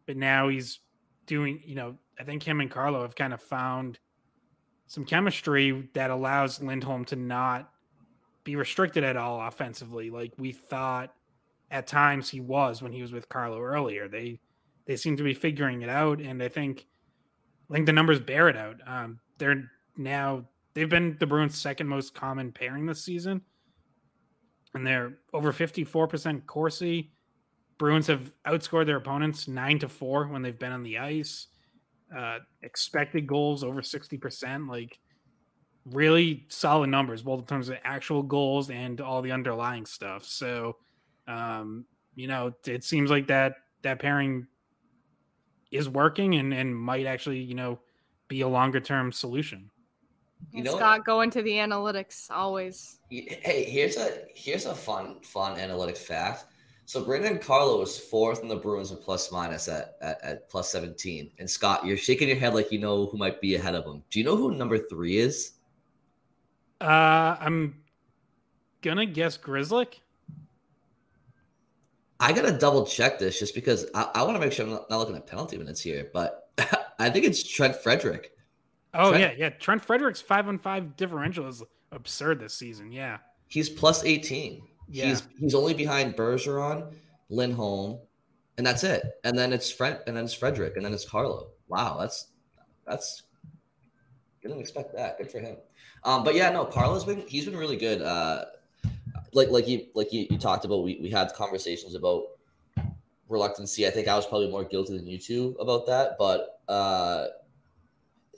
But 0.06 0.16
now 0.16 0.48
he's 0.48 0.80
doing, 1.26 1.62
you 1.64 1.74
know, 1.74 1.96
I 2.18 2.24
think 2.24 2.42
him 2.42 2.60
and 2.60 2.70
Carlo 2.70 3.02
have 3.02 3.14
kind 3.14 3.32
of 3.32 3.40
found 3.40 3.98
some 4.86 5.04
chemistry 5.04 5.88
that 5.94 6.10
allows 6.10 6.60
Lindholm 6.60 7.04
to 7.06 7.16
not 7.16 7.70
be 8.42 8.56
restricted 8.56 9.04
at 9.04 9.16
all 9.16 9.40
offensively, 9.40 10.10
like 10.10 10.32
we 10.38 10.52
thought 10.52 11.14
at 11.70 11.86
times 11.86 12.28
he 12.28 12.40
was 12.40 12.82
when 12.82 12.92
he 12.92 13.02
was 13.02 13.12
with 13.12 13.28
Carlo 13.28 13.60
earlier. 13.60 14.08
They 14.08 14.40
they 14.86 14.96
seem 14.96 15.16
to 15.18 15.22
be 15.22 15.34
figuring 15.34 15.82
it 15.82 15.88
out, 15.88 16.20
and 16.20 16.42
I 16.42 16.48
think 16.48 16.86
I 17.70 17.74
think 17.74 17.86
the 17.86 17.92
numbers 17.92 18.18
bear 18.18 18.48
it 18.48 18.56
out. 18.56 18.80
Um, 18.86 19.20
they're 19.38 19.70
now 19.96 20.46
They've 20.74 20.88
been 20.88 21.16
the 21.18 21.26
Bruins' 21.26 21.58
second 21.58 21.88
most 21.88 22.14
common 22.14 22.52
pairing 22.52 22.86
this 22.86 23.02
season, 23.02 23.42
and 24.74 24.86
they're 24.86 25.14
over 25.32 25.52
54% 25.52 26.46
Corsi. 26.46 27.12
Bruins 27.78 28.06
have 28.06 28.32
outscored 28.46 28.86
their 28.86 28.96
opponents 28.96 29.48
nine 29.48 29.78
to 29.78 29.88
four 29.88 30.28
when 30.28 30.42
they've 30.42 30.58
been 30.58 30.72
on 30.72 30.82
the 30.82 30.98
ice. 30.98 31.48
Uh, 32.16 32.38
expected 32.62 33.26
goals 33.26 33.64
over 33.64 33.80
60%. 33.80 34.68
Like 34.68 34.98
really 35.86 36.44
solid 36.48 36.88
numbers, 36.88 37.22
both 37.22 37.40
in 37.40 37.46
terms 37.46 37.68
of 37.68 37.76
actual 37.84 38.22
goals 38.22 38.70
and 38.70 39.00
all 39.00 39.22
the 39.22 39.32
underlying 39.32 39.86
stuff. 39.86 40.24
So, 40.24 40.76
um, 41.26 41.84
you 42.14 42.26
know, 42.26 42.52
it 42.66 42.84
seems 42.84 43.10
like 43.10 43.26
that 43.28 43.54
that 43.82 43.98
pairing 43.98 44.46
is 45.70 45.88
working 45.88 46.34
and, 46.34 46.52
and 46.52 46.76
might 46.76 47.06
actually, 47.06 47.38
you 47.38 47.54
know, 47.54 47.78
be 48.28 48.42
a 48.42 48.48
longer 48.48 48.80
term 48.80 49.10
solution. 49.12 49.70
You 50.52 50.64
know, 50.64 50.76
Scott 50.76 51.04
going 51.04 51.30
to 51.30 51.42
the 51.42 51.52
analytics 51.52 52.30
always. 52.30 52.98
Hey, 53.08 53.64
here's 53.64 53.96
a 53.96 54.24
here's 54.34 54.66
a 54.66 54.74
fun 54.74 55.20
fun 55.22 55.58
analytics 55.58 55.98
fact. 55.98 56.46
So 56.86 57.04
Brandon 57.04 57.38
Carlo 57.38 57.80
is 57.82 57.96
fourth 57.96 58.42
in 58.42 58.48
the 58.48 58.56
Bruins 58.56 58.90
in 58.90 58.96
plus 58.96 59.30
minus 59.30 59.68
at, 59.68 59.94
at, 60.00 60.20
at 60.24 60.48
plus 60.50 60.72
17. 60.72 61.30
And 61.38 61.48
Scott, 61.48 61.86
you're 61.86 61.96
shaking 61.96 62.26
your 62.26 62.36
head 62.36 62.52
like 62.52 62.72
you 62.72 62.80
know 62.80 63.06
who 63.06 63.16
might 63.16 63.40
be 63.40 63.54
ahead 63.54 63.76
of 63.76 63.84
him. 63.86 64.02
Do 64.10 64.18
you 64.18 64.24
know 64.24 64.36
who 64.36 64.56
number 64.56 64.76
three 64.76 65.18
is? 65.18 65.52
Uh 66.80 67.36
I'm 67.38 67.76
gonna 68.82 69.06
guess 69.06 69.38
Grzelcyk. 69.38 70.00
I 72.18 72.32
gotta 72.32 72.52
double 72.52 72.84
check 72.84 73.18
this 73.18 73.38
just 73.38 73.54
because 73.54 73.86
I, 73.94 74.10
I 74.14 74.22
want 74.24 74.34
to 74.34 74.40
make 74.40 74.52
sure 74.52 74.66
I'm 74.66 74.72
not, 74.72 74.90
not 74.90 74.98
looking 74.98 75.16
at 75.16 75.26
penalty 75.26 75.56
minutes 75.56 75.80
here, 75.80 76.10
but 76.12 76.50
I 76.98 77.08
think 77.08 77.24
it's 77.24 77.42
Trent 77.42 77.76
Frederic. 77.76 78.32
Oh 78.94 79.10
Trent, 79.10 79.38
yeah, 79.38 79.46
yeah. 79.46 79.50
Trent 79.50 79.84
Frederic's 79.84 80.20
five 80.20 80.48
on 80.48 80.58
five 80.58 80.96
differential 80.96 81.46
is 81.46 81.62
absurd 81.92 82.40
this 82.40 82.54
season. 82.54 82.90
Yeah, 82.92 83.18
he's 83.48 83.68
plus 83.68 84.04
eighteen. 84.04 84.62
Yeah. 84.88 85.06
He's 85.06 85.22
he's 85.38 85.54
only 85.54 85.74
behind 85.74 86.16
Bergeron, 86.16 86.92
Lindholm, 87.28 88.00
and 88.58 88.66
that's 88.66 88.82
it. 88.82 89.04
And 89.24 89.38
then 89.38 89.52
it's 89.52 89.70
Fred, 89.70 90.00
and 90.06 90.16
then 90.16 90.24
it's 90.24 90.34
Frederic, 90.34 90.76
and 90.76 90.84
then 90.84 90.92
it's 90.92 91.08
Carlo. 91.08 91.50
Wow, 91.68 91.98
that's 92.00 92.28
that's 92.86 93.22
didn't 94.42 94.58
expect 94.58 94.94
that. 94.96 95.18
Good 95.18 95.30
for 95.30 95.38
him. 95.38 95.56
Um, 96.04 96.24
but 96.24 96.34
yeah, 96.34 96.50
no, 96.50 96.64
Carlo's 96.64 97.04
been 97.04 97.24
he's 97.28 97.44
been 97.44 97.56
really 97.56 97.76
good. 97.76 98.02
Uh, 98.02 98.46
like 99.32 99.50
like 99.50 99.68
you 99.68 99.86
like 99.94 100.12
you, 100.12 100.26
you 100.30 100.38
talked 100.38 100.64
about, 100.64 100.82
we 100.82 100.98
we 101.00 101.10
had 101.10 101.32
conversations 101.34 101.94
about 101.94 102.24
reluctancy. 103.28 103.86
I 103.86 103.90
think 103.90 104.08
I 104.08 104.16
was 104.16 104.26
probably 104.26 104.50
more 104.50 104.64
guilty 104.64 104.96
than 104.96 105.06
you 105.06 105.18
two 105.18 105.56
about 105.60 105.86
that, 105.86 106.16
but 106.18 106.60
uh 106.68 107.26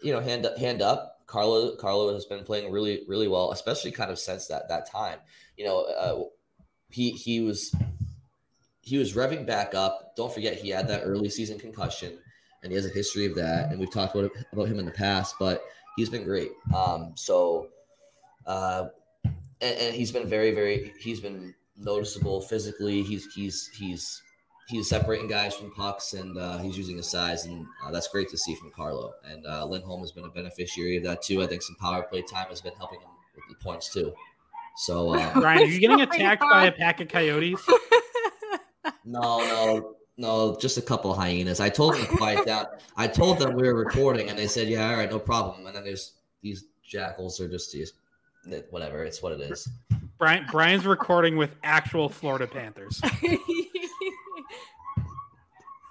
you 0.02 0.12
know, 0.12 0.21
hand 0.21 0.47
hand 0.59 0.82
up. 0.82 1.21
Carlo 1.26 1.76
Carlo 1.76 2.12
has 2.12 2.26
been 2.26 2.44
playing 2.44 2.71
really 2.71 3.02
really 3.09 3.28
well, 3.28 3.52
especially 3.52 3.90
kind 3.90 4.11
of 4.11 4.18
since 4.18 4.47
that 4.49 4.68
that 4.68 4.90
time. 4.90 5.18
You 5.56 5.64
know, 5.64 5.85
uh, 5.85 6.25
he 6.90 7.11
he 7.12 7.40
was 7.40 7.75
he 8.80 8.99
was 8.99 9.14
revving 9.14 9.47
back 9.47 9.75
up. 9.75 10.14
Don't 10.16 10.32
forget 10.32 10.54
he 10.54 10.68
had 10.68 10.88
that 10.88 11.02
early 11.04 11.30
season 11.30 11.59
concussion, 11.59 12.18
and 12.62 12.73
he 12.73 12.76
has 12.76 12.87
a 12.87 12.90
history 12.90 13.26
of 13.26 13.35
that. 13.37 13.71
And 13.71 13.78
we've 13.78 13.92
talked 13.92 14.14
about 14.14 14.30
about 14.52 14.68
him 14.68 14.78
in 14.78 14.85
the 14.85 14.92
past, 14.92 15.37
but 15.38 15.64
he's 15.97 16.11
been 16.11 16.25
great. 16.25 16.50
Um, 16.75 17.12
so, 17.14 17.68
uh, 18.47 18.88
and, 19.25 19.35
and 19.78 19.94
he's 19.94 20.12
been 20.12 20.28
very, 20.28 20.50
very. 20.50 20.92
He's 20.99 21.21
been 21.21 21.54
noticeable 21.76 22.42
physically. 22.42 23.02
He's 23.02 23.32
he's 23.35 23.71
he's 23.78 24.23
he's 24.73 24.88
separating 24.88 25.29
guys 25.29 25.55
from 25.55 25.71
pucks 25.71 26.14
and 26.14 26.37
uh, 26.38 26.59
he's 26.59 26.76
using 26.76 26.97
his 26.97 27.09
size, 27.09 27.45
and 27.45 27.67
uh, 27.85 27.91
that's 27.91 28.09
great 28.09 28.29
to 28.31 28.38
see 28.38 28.55
from 28.55 28.71
Carlo. 28.71 29.12
And 29.25 29.47
uh, 29.47 29.67
Lindholm 29.67 30.00
has 30.00 30.11
been 30.11 30.25
a 30.25 30.31
beneficiary 30.31 30.97
of 30.97 31.05
that 31.05 31.23
too. 31.23 31.43
I 31.43 31.47
think 31.47 31.62
some 31.62 31.76
power 31.76 32.02
play 32.02 32.23
time 32.23 32.47
has 32.49 32.61
been 32.61 32.75
helping 32.75 33.00
him 33.00 33.11
with 33.37 33.45
the 33.49 33.62
points 33.62 33.93
too. 33.93 34.12
So, 34.76 35.14
uh, 35.14 35.33
Ryan, 35.37 35.62
are 35.62 35.64
you 35.67 35.79
getting 35.79 36.00
attacked 36.00 36.43
by 36.43 36.67
a 36.67 36.73
pack 36.73 37.00
of 37.00 37.09
coyotes? 37.09 37.61
no, 39.05 39.38
no, 39.38 39.97
no, 40.17 40.57
just 40.59 40.79
a 40.79 40.83
couple 40.83 41.12
hyenas. 41.14 41.61
I 41.61 41.69
told 41.69 41.95
them 41.95 42.07
to 42.07 42.17
quiet 42.17 42.47
down. 42.47 42.67
I 42.97 43.07
told 43.07 43.38
them 43.38 43.55
we 43.55 43.64
were 43.64 43.75
recording, 43.75 44.31
and 44.31 44.38
they 44.38 44.47
said, 44.47 44.69
"Yeah, 44.69 44.91
all 44.91 44.97
right, 44.97 45.11
no 45.11 45.19
problem." 45.19 45.67
And 45.67 45.76
then 45.76 45.85
there's 45.85 46.14
these 46.43 46.64
jackals 46.83 47.41
are 47.41 47.49
just 47.49 47.73
these, 47.73 47.93
whatever. 48.71 49.05
It's 49.05 49.23
what 49.23 49.33
it 49.33 49.41
is. 49.43 49.69
Brian 50.19 50.47
Brian's 50.50 50.87
recording 50.87 51.37
with 51.37 51.55
actual 51.62 52.09
Florida 52.09 52.47
Panthers. 52.47 53.02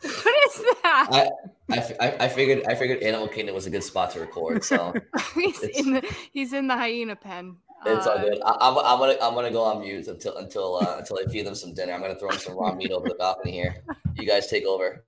what 0.23 0.49
is 0.49 0.63
that? 0.81 1.29
I, 1.69 1.95
I, 1.99 2.15
I 2.21 2.27
figured 2.27 2.65
I 2.67 2.75
figured 2.75 3.03
Animal 3.03 3.27
Kingdom 3.27 3.53
was 3.53 3.67
a 3.67 3.69
good 3.69 3.83
spot 3.83 4.11
to 4.11 4.19
record. 4.19 4.63
So 4.63 4.93
he's 5.35 5.61
in 5.61 5.93
the 5.93 6.15
he's 6.31 6.53
in 6.53 6.67
the 6.67 6.75
hyena 6.75 7.15
pen. 7.15 7.57
It's 7.85 8.07
all 8.07 8.19
good. 8.19 8.39
I, 8.45 8.69
am 8.69 8.77
I'm 8.77 8.99
gonna 8.99 9.17
I'm 9.21 9.33
gonna 9.33 9.51
go 9.51 9.63
on 9.63 9.81
mute 9.81 10.07
until 10.07 10.37
until 10.37 10.77
uh, 10.77 10.97
until 10.99 11.19
I 11.19 11.31
feed 11.31 11.45
them 11.45 11.55
some 11.55 11.73
dinner. 11.73 11.93
I'm 11.93 12.01
gonna 12.01 12.15
throw 12.15 12.29
them 12.29 12.39
some 12.39 12.55
raw 12.55 12.73
meat 12.73 12.91
over 12.91 13.07
the 13.07 13.15
balcony 13.15 13.51
here. 13.51 13.83
You 14.15 14.27
guys 14.27 14.47
take 14.47 14.65
over. 14.65 15.03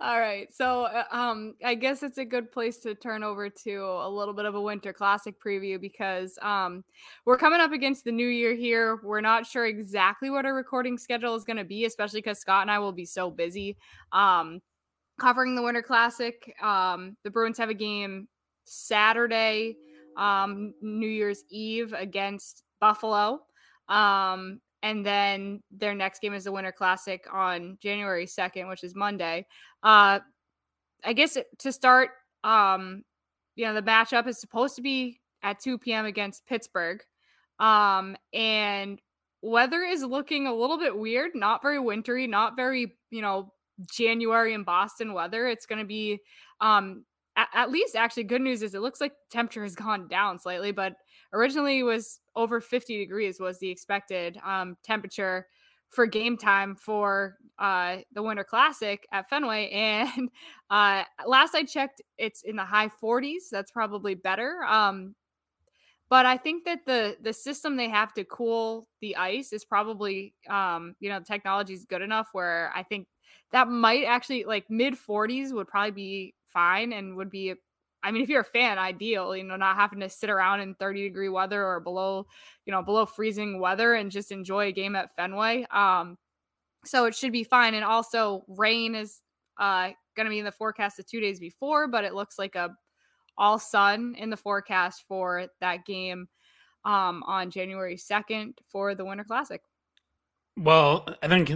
All 0.00 0.20
right. 0.20 0.52
So, 0.54 0.82
uh, 0.84 1.04
um, 1.10 1.54
I 1.64 1.74
guess 1.74 2.04
it's 2.04 2.18
a 2.18 2.24
good 2.24 2.52
place 2.52 2.78
to 2.78 2.94
turn 2.94 3.24
over 3.24 3.50
to 3.50 3.76
a 3.78 4.08
little 4.08 4.32
bit 4.32 4.44
of 4.44 4.54
a 4.54 4.60
winter 4.60 4.92
classic 4.92 5.40
preview 5.42 5.80
because 5.80 6.38
um, 6.40 6.84
we're 7.24 7.36
coming 7.36 7.60
up 7.60 7.72
against 7.72 8.04
the 8.04 8.12
new 8.12 8.28
year 8.28 8.54
here. 8.54 9.00
We're 9.02 9.20
not 9.20 9.44
sure 9.44 9.66
exactly 9.66 10.30
what 10.30 10.46
our 10.46 10.54
recording 10.54 10.98
schedule 10.98 11.34
is 11.34 11.42
going 11.42 11.56
to 11.56 11.64
be, 11.64 11.84
especially 11.84 12.20
because 12.20 12.38
Scott 12.38 12.62
and 12.62 12.70
I 12.70 12.78
will 12.78 12.92
be 12.92 13.04
so 13.04 13.28
busy 13.28 13.76
um, 14.12 14.60
covering 15.18 15.56
the 15.56 15.62
winter 15.62 15.82
classic. 15.82 16.54
Um, 16.62 17.16
the 17.24 17.30
Bruins 17.30 17.58
have 17.58 17.70
a 17.70 17.74
game 17.74 18.28
Saturday, 18.62 19.78
um, 20.16 20.74
New 20.80 21.08
Year's 21.08 21.42
Eve 21.50 21.92
against 21.92 22.62
Buffalo. 22.80 23.40
Um, 23.88 24.60
and 24.82 25.04
then 25.04 25.62
their 25.70 25.94
next 25.94 26.20
game 26.20 26.34
is 26.34 26.44
the 26.44 26.52
Winter 26.52 26.72
Classic 26.72 27.26
on 27.32 27.78
January 27.80 28.26
2nd, 28.26 28.68
which 28.68 28.84
is 28.84 28.94
Monday. 28.94 29.46
Uh, 29.82 30.20
I 31.04 31.12
guess 31.12 31.36
to 31.58 31.72
start, 31.72 32.10
um, 32.44 33.02
you 33.56 33.64
know, 33.64 33.74
the 33.74 33.82
matchup 33.82 34.26
is 34.26 34.40
supposed 34.40 34.76
to 34.76 34.82
be 34.82 35.20
at 35.42 35.60
2 35.60 35.78
p.m. 35.78 36.06
against 36.06 36.46
Pittsburgh. 36.46 37.02
Um, 37.58 38.16
and 38.32 39.00
weather 39.42 39.82
is 39.82 40.02
looking 40.02 40.46
a 40.46 40.54
little 40.54 40.78
bit 40.78 40.96
weird, 40.96 41.32
not 41.34 41.62
very 41.62 41.80
wintry, 41.80 42.26
not 42.26 42.56
very, 42.56 42.96
you 43.10 43.22
know, 43.22 43.52
January 43.90 44.54
in 44.54 44.64
Boston 44.64 45.12
weather. 45.12 45.46
It's 45.46 45.66
going 45.66 45.80
to 45.80 45.86
be, 45.86 46.20
um, 46.60 47.04
at, 47.54 47.70
least 47.70 47.96
actually 47.96 48.24
good 48.24 48.42
news 48.42 48.62
is 48.62 48.74
it 48.74 48.80
looks 48.80 49.00
like 49.00 49.12
temperature 49.30 49.62
has 49.62 49.74
gone 49.76 50.08
down 50.08 50.38
slightly, 50.38 50.72
but 50.72 50.94
originally 51.32 51.82
was 51.82 52.20
over 52.36 52.60
50 52.60 52.98
degrees 52.98 53.40
was 53.40 53.58
the 53.58 53.70
expected 53.70 54.38
um, 54.44 54.76
temperature 54.82 55.46
for 55.90 56.06
game 56.06 56.36
time 56.36 56.76
for 56.76 57.36
uh, 57.58 57.98
the 58.12 58.22
Winter 58.22 58.44
Classic 58.44 59.06
at 59.12 59.28
Fenway. 59.28 59.70
And 59.72 60.30
uh, 60.70 61.04
last 61.26 61.54
I 61.54 61.64
checked, 61.64 62.02
it's 62.18 62.42
in 62.42 62.56
the 62.56 62.64
high 62.64 62.90
40s. 63.02 63.48
That's 63.50 63.70
probably 63.70 64.14
better. 64.14 64.62
Um, 64.64 65.14
but 66.10 66.24
I 66.24 66.36
think 66.36 66.64
that 66.64 66.86
the 66.86 67.16
the 67.20 67.32
system 67.32 67.76
they 67.76 67.88
have 67.88 68.14
to 68.14 68.24
cool 68.24 68.88
the 69.00 69.16
ice 69.16 69.52
is 69.52 69.64
probably 69.64 70.34
um, 70.48 70.94
you 71.00 71.10
know 71.10 71.18
the 71.18 71.24
technology 71.24 71.74
is 71.74 71.84
good 71.84 72.02
enough 72.02 72.28
where 72.32 72.72
I 72.74 72.82
think 72.82 73.08
that 73.52 73.68
might 73.68 74.04
actually 74.04 74.44
like 74.44 74.70
mid 74.70 74.94
40s 74.94 75.52
would 75.52 75.68
probably 75.68 75.90
be 75.90 76.34
fine 76.52 76.92
and 76.92 77.16
would 77.16 77.30
be 77.30 77.54
I 78.02 78.12
mean, 78.12 78.22
if 78.22 78.28
you're 78.28 78.42
a 78.42 78.44
fan, 78.44 78.78
ideal, 78.78 79.36
you 79.36 79.42
know, 79.42 79.56
not 79.56 79.76
having 79.76 80.00
to 80.00 80.08
sit 80.08 80.30
around 80.30 80.60
in 80.60 80.74
30 80.74 81.02
degree 81.02 81.28
weather 81.28 81.66
or 81.66 81.80
below, 81.80 82.26
you 82.64 82.72
know, 82.72 82.82
below 82.82 83.06
freezing 83.06 83.58
weather 83.58 83.94
and 83.94 84.10
just 84.10 84.30
enjoy 84.30 84.66
a 84.66 84.72
game 84.72 84.94
at 84.94 85.14
Fenway. 85.16 85.66
Um, 85.70 86.16
so 86.84 87.06
it 87.06 87.14
should 87.14 87.32
be 87.32 87.42
fine. 87.44 87.74
And 87.74 87.84
also, 87.84 88.44
rain 88.46 88.94
is 88.94 89.20
uh, 89.58 89.90
going 90.16 90.26
to 90.26 90.30
be 90.30 90.38
in 90.38 90.44
the 90.44 90.52
forecast 90.52 90.96
the 90.96 91.02
two 91.02 91.20
days 91.20 91.40
before, 91.40 91.88
but 91.88 92.04
it 92.04 92.14
looks 92.14 92.38
like 92.38 92.54
a 92.54 92.70
all 93.36 93.58
sun 93.58 94.14
in 94.18 94.30
the 94.30 94.36
forecast 94.36 95.04
for 95.08 95.46
that 95.60 95.84
game 95.84 96.28
um, 96.84 97.22
on 97.26 97.50
January 97.50 97.96
2nd 97.96 98.54
for 98.68 98.94
the 98.94 99.04
Winter 99.04 99.24
Classic. 99.24 99.60
Well, 100.56 101.06
I 101.22 101.28
think 101.28 101.52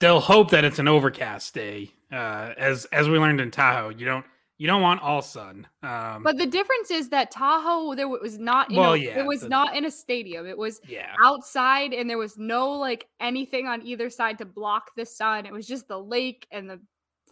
they'll 0.00 0.20
hope 0.20 0.50
that 0.50 0.64
it's 0.64 0.78
an 0.78 0.88
overcast 0.88 1.54
day. 1.54 1.92
Uh, 2.12 2.54
as 2.56 2.84
as 2.86 3.08
we 3.08 3.18
learned 3.18 3.40
in 3.40 3.50
Tahoe, 3.50 3.90
you 3.90 4.06
don't 4.06 4.24
you 4.58 4.66
don't 4.66 4.82
want 4.82 5.00
all 5.02 5.22
sun. 5.22 5.66
Um, 5.84 6.24
but 6.24 6.36
the 6.36 6.46
difference 6.46 6.90
is 6.90 7.08
that 7.10 7.30
Tahoe 7.30 7.94
there 7.94 8.08
was 8.08 8.38
not. 8.38 8.70
well, 8.72 8.94
a, 8.94 8.96
yeah, 8.96 9.20
it 9.20 9.26
was 9.26 9.42
the, 9.42 9.48
not 9.48 9.76
in 9.76 9.84
a 9.84 9.90
stadium. 9.90 10.46
It 10.46 10.58
was 10.58 10.80
yeah. 10.86 11.14
outside, 11.22 11.92
and 11.92 12.10
there 12.10 12.18
was 12.18 12.36
no 12.36 12.70
like 12.70 13.06
anything 13.20 13.68
on 13.68 13.86
either 13.86 14.10
side 14.10 14.36
to 14.38 14.44
block 14.44 14.90
the 14.96 15.06
sun. 15.06 15.46
It 15.46 15.52
was 15.52 15.66
just 15.66 15.86
the 15.86 15.98
lake 15.98 16.46
and 16.50 16.68
the 16.68 16.80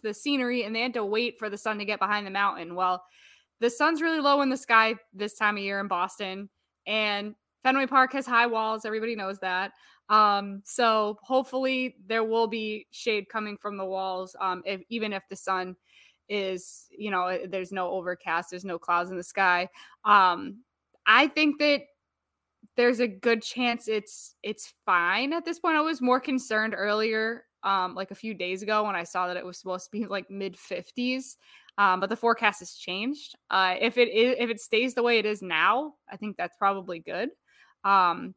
the 0.03 0.13
scenery, 0.13 0.63
and 0.63 0.73
they 0.73 0.81
had 0.81 0.93
to 0.93 1.03
wait 1.03 1.37
for 1.37 1.49
the 1.49 1.57
sun 1.57 1.77
to 1.79 1.85
get 1.85 1.99
behind 1.99 2.25
the 2.25 2.31
mountain. 2.31 2.75
Well, 2.75 3.03
the 3.59 3.69
sun's 3.69 4.01
really 4.01 4.21
low 4.21 4.41
in 4.41 4.49
the 4.49 4.57
sky 4.57 4.95
this 5.13 5.33
time 5.33 5.57
of 5.57 5.63
year 5.63 5.81
in 5.81 5.87
Boston, 5.87 6.49
and 6.85 7.35
Fenway 7.61 7.87
Park 7.87 8.13
has 8.13 8.25
high 8.25 8.47
walls. 8.47 8.85
Everybody 8.85 9.15
knows 9.15 9.39
that. 9.39 9.73
Um, 10.09 10.61
so 10.65 11.17
hopefully 11.21 11.95
there 12.07 12.23
will 12.23 12.47
be 12.47 12.87
shade 12.91 13.27
coming 13.29 13.57
from 13.57 13.77
the 13.77 13.85
walls, 13.85 14.35
um, 14.39 14.61
if, 14.65 14.81
even 14.89 15.11
if 15.13 15.23
the 15.29 15.35
sun 15.35 15.75
is 16.29 16.87
you 16.91 17.09
know 17.09 17.27
eh, 17.27 17.45
there's 17.49 17.71
no 17.71 17.89
overcast 17.89 18.49
there's 18.51 18.65
no 18.65 18.77
clouds 18.77 19.09
in 19.09 19.15
the 19.17 19.23
sky. 19.23 19.69
Um 20.03 20.57
i 21.05 21.27
think 21.27 21.57
that 21.59 21.83
there's 22.75 22.99
a 22.99 23.07
good 23.07 23.41
chance 23.41 23.87
it's 23.87 24.35
it's 24.43 24.73
fine 24.85 25.33
at 25.33 25.45
this 25.45 25.59
point. 25.59 25.77
I 25.77 25.81
was 25.81 26.01
more 26.01 26.19
concerned 26.19 26.75
earlier 26.77 27.45
um 27.63 27.95
like 27.95 28.11
a 28.11 28.15
few 28.15 28.33
days 28.33 28.61
ago 28.61 28.83
when 28.83 28.95
i 28.95 29.03
saw 29.03 29.27
that 29.27 29.37
it 29.37 29.45
was 29.45 29.57
supposed 29.57 29.85
to 29.85 29.91
be 29.91 30.05
like 30.05 30.29
mid 30.29 30.55
50s 30.57 31.37
um 31.77 31.99
but 32.01 32.09
the 32.09 32.15
forecast 32.17 32.59
has 32.59 32.73
changed. 32.73 33.35
Uh 33.49 33.75
if 33.79 33.97
it 33.97 34.09
is 34.09 34.35
if 34.39 34.49
it 34.49 34.59
stays 34.59 34.93
the 34.95 35.03
way 35.03 35.19
it 35.19 35.25
is 35.25 35.41
now 35.41 35.93
i 36.11 36.17
think 36.17 36.35
that's 36.37 36.57
probably 36.57 36.99
good. 36.99 37.29
Um 37.85 38.35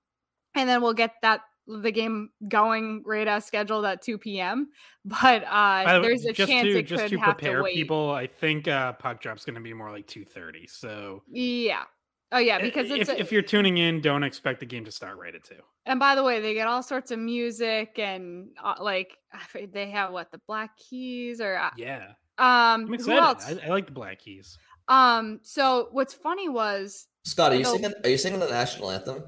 and 0.54 0.68
then 0.68 0.80
we'll 0.82 0.94
get 0.94 1.14
that 1.22 1.40
the 1.82 1.92
game 1.92 2.30
going 2.48 3.02
right 3.06 3.26
as 3.26 3.44
scheduled 3.44 3.84
at 3.84 4.02
2 4.02 4.18
p.m. 4.18 4.68
But 5.04 5.44
uh, 5.48 6.02
there's 6.02 6.26
a 6.26 6.32
chance 6.34 6.64
to, 6.64 6.78
it 6.78 6.82
just 6.82 7.04
could 7.04 7.10
to 7.12 7.18
have 7.20 7.38
prepare 7.38 7.56
to 7.58 7.62
wait. 7.62 7.74
people. 7.74 8.10
I 8.10 8.26
think 8.26 8.68
uh, 8.68 8.92
puck 8.92 9.22
drop's 9.22 9.46
going 9.46 9.54
to 9.54 9.60
be 9.62 9.72
more 9.72 9.90
like 9.90 10.06
2:30. 10.06 10.68
So 10.68 11.22
yeah. 11.30 11.84
Oh 12.32 12.38
yeah, 12.38 12.60
because 12.60 12.90
if, 12.90 13.08
a, 13.08 13.18
if 13.18 13.32
you're 13.32 13.42
tuning 13.42 13.78
in, 13.78 14.00
don't 14.00 14.22
expect 14.22 14.60
the 14.60 14.66
game 14.66 14.84
to 14.84 14.92
start 14.92 15.18
right 15.18 15.34
at 15.34 15.42
two. 15.42 15.56
And 15.86 15.98
by 15.98 16.14
the 16.14 16.22
way, 16.22 16.38
they 16.40 16.54
get 16.54 16.68
all 16.68 16.82
sorts 16.82 17.10
of 17.10 17.18
music 17.18 17.98
and 17.98 18.50
uh, 18.62 18.74
like 18.78 19.16
they 19.72 19.90
have 19.90 20.12
what 20.12 20.30
the 20.30 20.40
Black 20.46 20.76
Keys 20.76 21.40
or 21.40 21.56
uh, 21.56 21.70
yeah. 21.76 22.12
Um, 22.38 22.86
I'm 22.86 22.94
excited. 22.94 23.60
I, 23.62 23.66
I, 23.66 23.68
like 23.70 23.86
the 23.86 23.92
Black 23.92 24.20
Keys. 24.20 24.58
Um, 24.88 25.40
so 25.42 25.88
what's 25.92 26.14
funny 26.14 26.48
was 26.48 27.06
Scott, 27.24 27.52
are 27.52 27.56
you 27.56 27.64
singing? 27.64 27.92
Are 28.04 28.10
you 28.10 28.18
singing 28.18 28.40
the 28.40 28.48
national 28.48 28.90
anthem? 28.90 29.24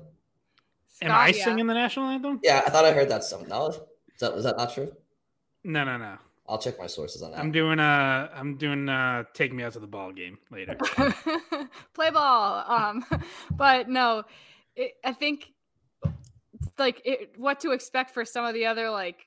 Am 1.02 1.10
I 1.10 1.28
yeah. 1.28 1.44
singing 1.44 1.66
the 1.66 1.74
national 1.74 2.08
anthem? 2.08 2.40
Yeah, 2.42 2.62
I 2.66 2.70
thought 2.70 2.84
I 2.84 2.92
heard 2.92 3.08
that 3.08 3.24
song. 3.24 3.46
No, 3.48 3.68
is 3.68 3.80
that 4.20 4.32
is 4.34 4.44
that 4.44 4.56
not 4.56 4.72
true? 4.72 4.92
No, 5.64 5.84
no, 5.84 5.96
no. 5.96 6.16
I'll 6.48 6.58
check 6.58 6.78
my 6.78 6.86
sources 6.86 7.22
on 7.22 7.32
that. 7.32 7.40
I'm 7.40 7.52
doing 7.52 7.78
uh 7.78 8.28
I'm 8.34 8.56
doing 8.56 8.88
uh 8.88 9.24
take 9.34 9.52
me 9.52 9.62
out 9.62 9.72
to 9.74 9.80
the 9.80 9.86
ball 9.86 10.12
game 10.12 10.38
later. 10.50 10.76
Play 11.94 12.10
ball. 12.10 12.64
Um 12.66 13.04
but 13.50 13.88
no, 13.88 14.24
it, 14.76 14.92
I 15.04 15.12
think 15.12 15.52
like 16.78 17.00
it, 17.04 17.34
what 17.36 17.60
to 17.60 17.72
expect 17.72 18.10
for 18.10 18.24
some 18.24 18.44
of 18.44 18.54
the 18.54 18.66
other 18.66 18.90
like 18.90 19.26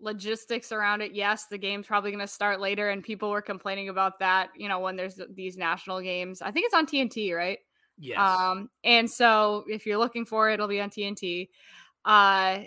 logistics 0.00 0.72
around 0.72 1.00
it. 1.00 1.14
Yes, 1.14 1.46
the 1.46 1.58
game's 1.58 1.86
probably 1.86 2.10
going 2.10 2.20
to 2.20 2.26
start 2.26 2.60
later 2.60 2.90
and 2.90 3.02
people 3.02 3.30
were 3.30 3.42
complaining 3.42 3.88
about 3.88 4.18
that, 4.18 4.50
you 4.56 4.68
know, 4.68 4.78
when 4.78 4.96
there's 4.96 5.18
these 5.34 5.56
national 5.56 6.00
games. 6.00 6.42
I 6.42 6.50
think 6.50 6.66
it's 6.66 6.74
on 6.74 6.86
TNT, 6.86 7.34
right? 7.34 7.58
Yes. 7.98 8.18
Um, 8.18 8.70
and 8.82 9.10
so 9.10 9.64
if 9.68 9.86
you're 9.86 9.98
looking 9.98 10.24
for 10.24 10.50
it, 10.50 10.54
it'll 10.54 10.68
be 10.68 10.80
on 10.80 10.90
TNT. 10.90 11.48
Uh, 12.04 12.60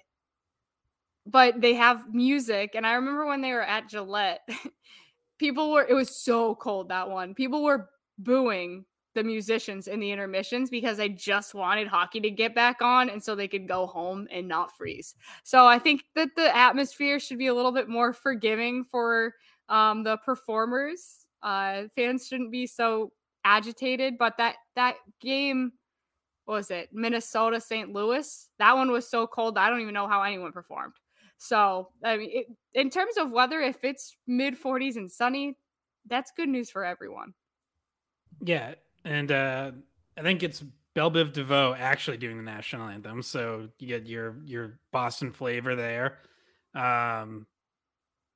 but 1.25 1.59
they 1.59 1.73
have 1.73 2.13
music, 2.13 2.71
and 2.75 2.87
I 2.87 2.93
remember 2.93 3.25
when 3.25 3.41
they 3.41 3.51
were 3.51 3.61
at 3.61 3.89
Gillette, 3.89 4.47
people 5.39 5.71
were. 5.71 5.85
It 5.87 5.93
was 5.93 6.15
so 6.15 6.55
cold 6.55 6.89
that 6.89 7.09
one. 7.09 7.33
People 7.33 7.63
were 7.63 7.89
booing 8.17 8.85
the 9.17 9.23
musicians 9.23 9.87
in 9.87 9.99
the 9.99 10.11
intermissions 10.11 10.69
because 10.69 10.97
they 10.97 11.09
just 11.09 11.55
wanted 11.55 11.87
hockey 11.87 12.19
to 12.21 12.29
get 12.29 12.53
back 12.53 12.83
on 12.83 13.09
and 13.09 13.21
so 13.21 13.33
they 13.33 13.47
could 13.47 13.67
go 13.67 13.87
home 13.87 14.27
and 14.31 14.47
not 14.47 14.77
freeze. 14.77 15.15
So 15.43 15.65
I 15.65 15.79
think 15.79 16.03
that 16.13 16.29
the 16.35 16.55
atmosphere 16.55 17.19
should 17.19 17.39
be 17.39 17.47
a 17.47 17.53
little 17.53 17.71
bit 17.71 17.89
more 17.89 18.13
forgiving 18.13 18.83
for 18.83 19.33
um, 19.69 20.03
the 20.03 20.17
performers. 20.17 21.25
Uh, 21.41 21.85
fans 21.95 22.27
shouldn't 22.27 22.51
be 22.51 22.67
so 22.67 23.11
agitated, 23.47 24.17
but 24.17 24.37
that 24.37 24.55
that 24.75 24.95
game 25.21 25.71
was 26.45 26.69
it 26.69 26.89
Minnesota 26.91 27.59
St. 27.61 27.91
Louis? 27.91 28.49
That 28.59 28.75
one 28.75 28.91
was 28.91 29.09
so 29.09 29.25
cold. 29.25 29.57
I 29.57 29.69
don't 29.69 29.81
even 29.81 29.93
know 29.93 30.07
how 30.07 30.21
anyone 30.21 30.51
performed. 30.51 30.93
So, 31.37 31.89
I 32.03 32.17
mean, 32.17 32.29
it, 32.31 32.47
in 32.73 32.89
terms 32.89 33.17
of 33.17 33.31
weather, 33.31 33.61
if 33.61 33.83
it's 33.83 34.15
mid 34.27 34.59
40s 34.59 34.95
and 34.95 35.11
sunny, 35.11 35.55
that's 36.07 36.31
good 36.35 36.49
news 36.49 36.69
for 36.69 36.83
everyone. 36.83 37.33
Yeah, 38.41 38.75
and 39.05 39.31
uh, 39.31 39.71
I 40.17 40.21
think 40.21 40.43
it's 40.43 40.63
Bell 40.95 41.11
Biv 41.11 41.33
DeVoe 41.33 41.75
actually 41.77 42.17
doing 42.17 42.37
the 42.37 42.43
national 42.43 42.87
anthem, 42.87 43.21
so 43.21 43.69
you 43.79 43.87
get 43.87 44.07
your 44.07 44.37
your 44.45 44.79
Boston 44.91 45.31
flavor 45.31 45.75
there. 45.75 46.19
Um, 46.73 47.45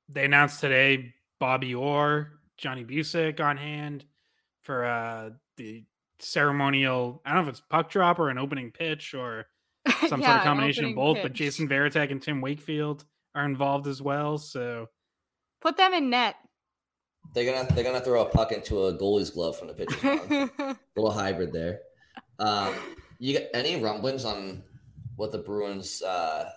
they 0.08 0.24
announced 0.24 0.60
today 0.60 1.14
Bobby 1.40 1.74
Orr, 1.74 2.32
Johnny 2.56 2.84
Bucyk 2.84 3.40
on 3.40 3.56
hand 3.56 4.04
for 4.62 4.84
uh, 4.84 5.30
the 5.56 5.84
ceremonial. 6.18 7.20
I 7.24 7.34
don't 7.34 7.42
know 7.42 7.48
if 7.48 7.54
it's 7.54 7.62
puck 7.68 7.90
drop 7.90 8.18
or 8.18 8.30
an 8.30 8.38
opening 8.38 8.70
pitch 8.70 9.14
or 9.14 9.46
some 10.08 10.20
yeah, 10.20 10.28
sort 10.28 10.38
of 10.38 10.44
combination 10.44 10.86
of 10.86 10.94
both. 10.94 11.16
Pitch. 11.16 11.24
But 11.24 11.32
Jason 11.32 11.68
Varitek 11.68 12.10
and 12.10 12.22
Tim 12.22 12.40
Wakefield 12.40 13.04
are 13.34 13.44
involved 13.44 13.86
as 13.86 14.00
well. 14.00 14.38
So 14.38 14.88
put 15.60 15.76
them 15.76 15.92
in 15.92 16.10
net. 16.10 16.36
They're 17.34 17.52
gonna 17.52 17.72
they're 17.72 17.84
gonna 17.84 18.00
throw 18.00 18.22
a 18.22 18.28
puck 18.28 18.52
into 18.52 18.86
a 18.86 18.98
goalie's 18.98 19.30
glove 19.30 19.56
from 19.56 19.68
the 19.68 19.74
pitcher's 19.74 20.02
a 20.02 20.76
little 20.96 21.12
hybrid 21.12 21.52
there. 21.52 21.80
Um, 22.38 22.74
you 23.18 23.38
got 23.38 23.48
any 23.54 23.80
rumblings 23.80 24.24
on 24.24 24.64
what 25.16 25.30
the 25.30 25.38
Bruins 25.38 26.02
uh, 26.02 26.50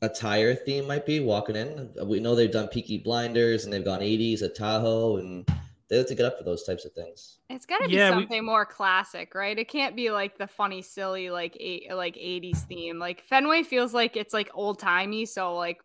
attire 0.00 0.54
theme 0.54 0.86
might 0.86 1.04
be 1.04 1.20
walking 1.20 1.56
in? 1.56 1.92
We 2.04 2.20
know 2.20 2.34
they've 2.34 2.52
done 2.52 2.68
Peaky 2.68 2.98
Blinders 2.98 3.64
and 3.64 3.72
they've 3.72 3.84
gone 3.84 4.00
80s 4.00 4.42
at 4.42 4.54
Tahoe 4.54 5.16
and 5.16 5.48
they 5.92 5.98
have 5.98 6.06
to 6.06 6.14
get 6.14 6.24
up 6.24 6.38
for 6.38 6.44
those 6.44 6.62
types 6.62 6.86
of 6.86 6.92
things. 6.92 7.36
It's 7.50 7.66
got 7.66 7.80
to 7.80 7.88
be 7.88 7.96
yeah, 7.96 8.08
something 8.08 8.40
we... 8.40 8.46
more 8.46 8.64
classic, 8.64 9.34
right? 9.34 9.58
It 9.58 9.68
can't 9.68 9.94
be 9.94 10.10
like 10.10 10.38
the 10.38 10.46
funny, 10.46 10.80
silly, 10.80 11.28
like 11.28 11.54
eight, 11.60 11.94
like 11.94 12.14
'80s 12.14 12.64
theme. 12.66 12.98
Like 12.98 13.22
Fenway 13.24 13.62
feels 13.62 13.92
like 13.92 14.16
it's 14.16 14.32
like 14.32 14.50
old 14.54 14.78
timey, 14.78 15.26
so 15.26 15.54
like 15.54 15.82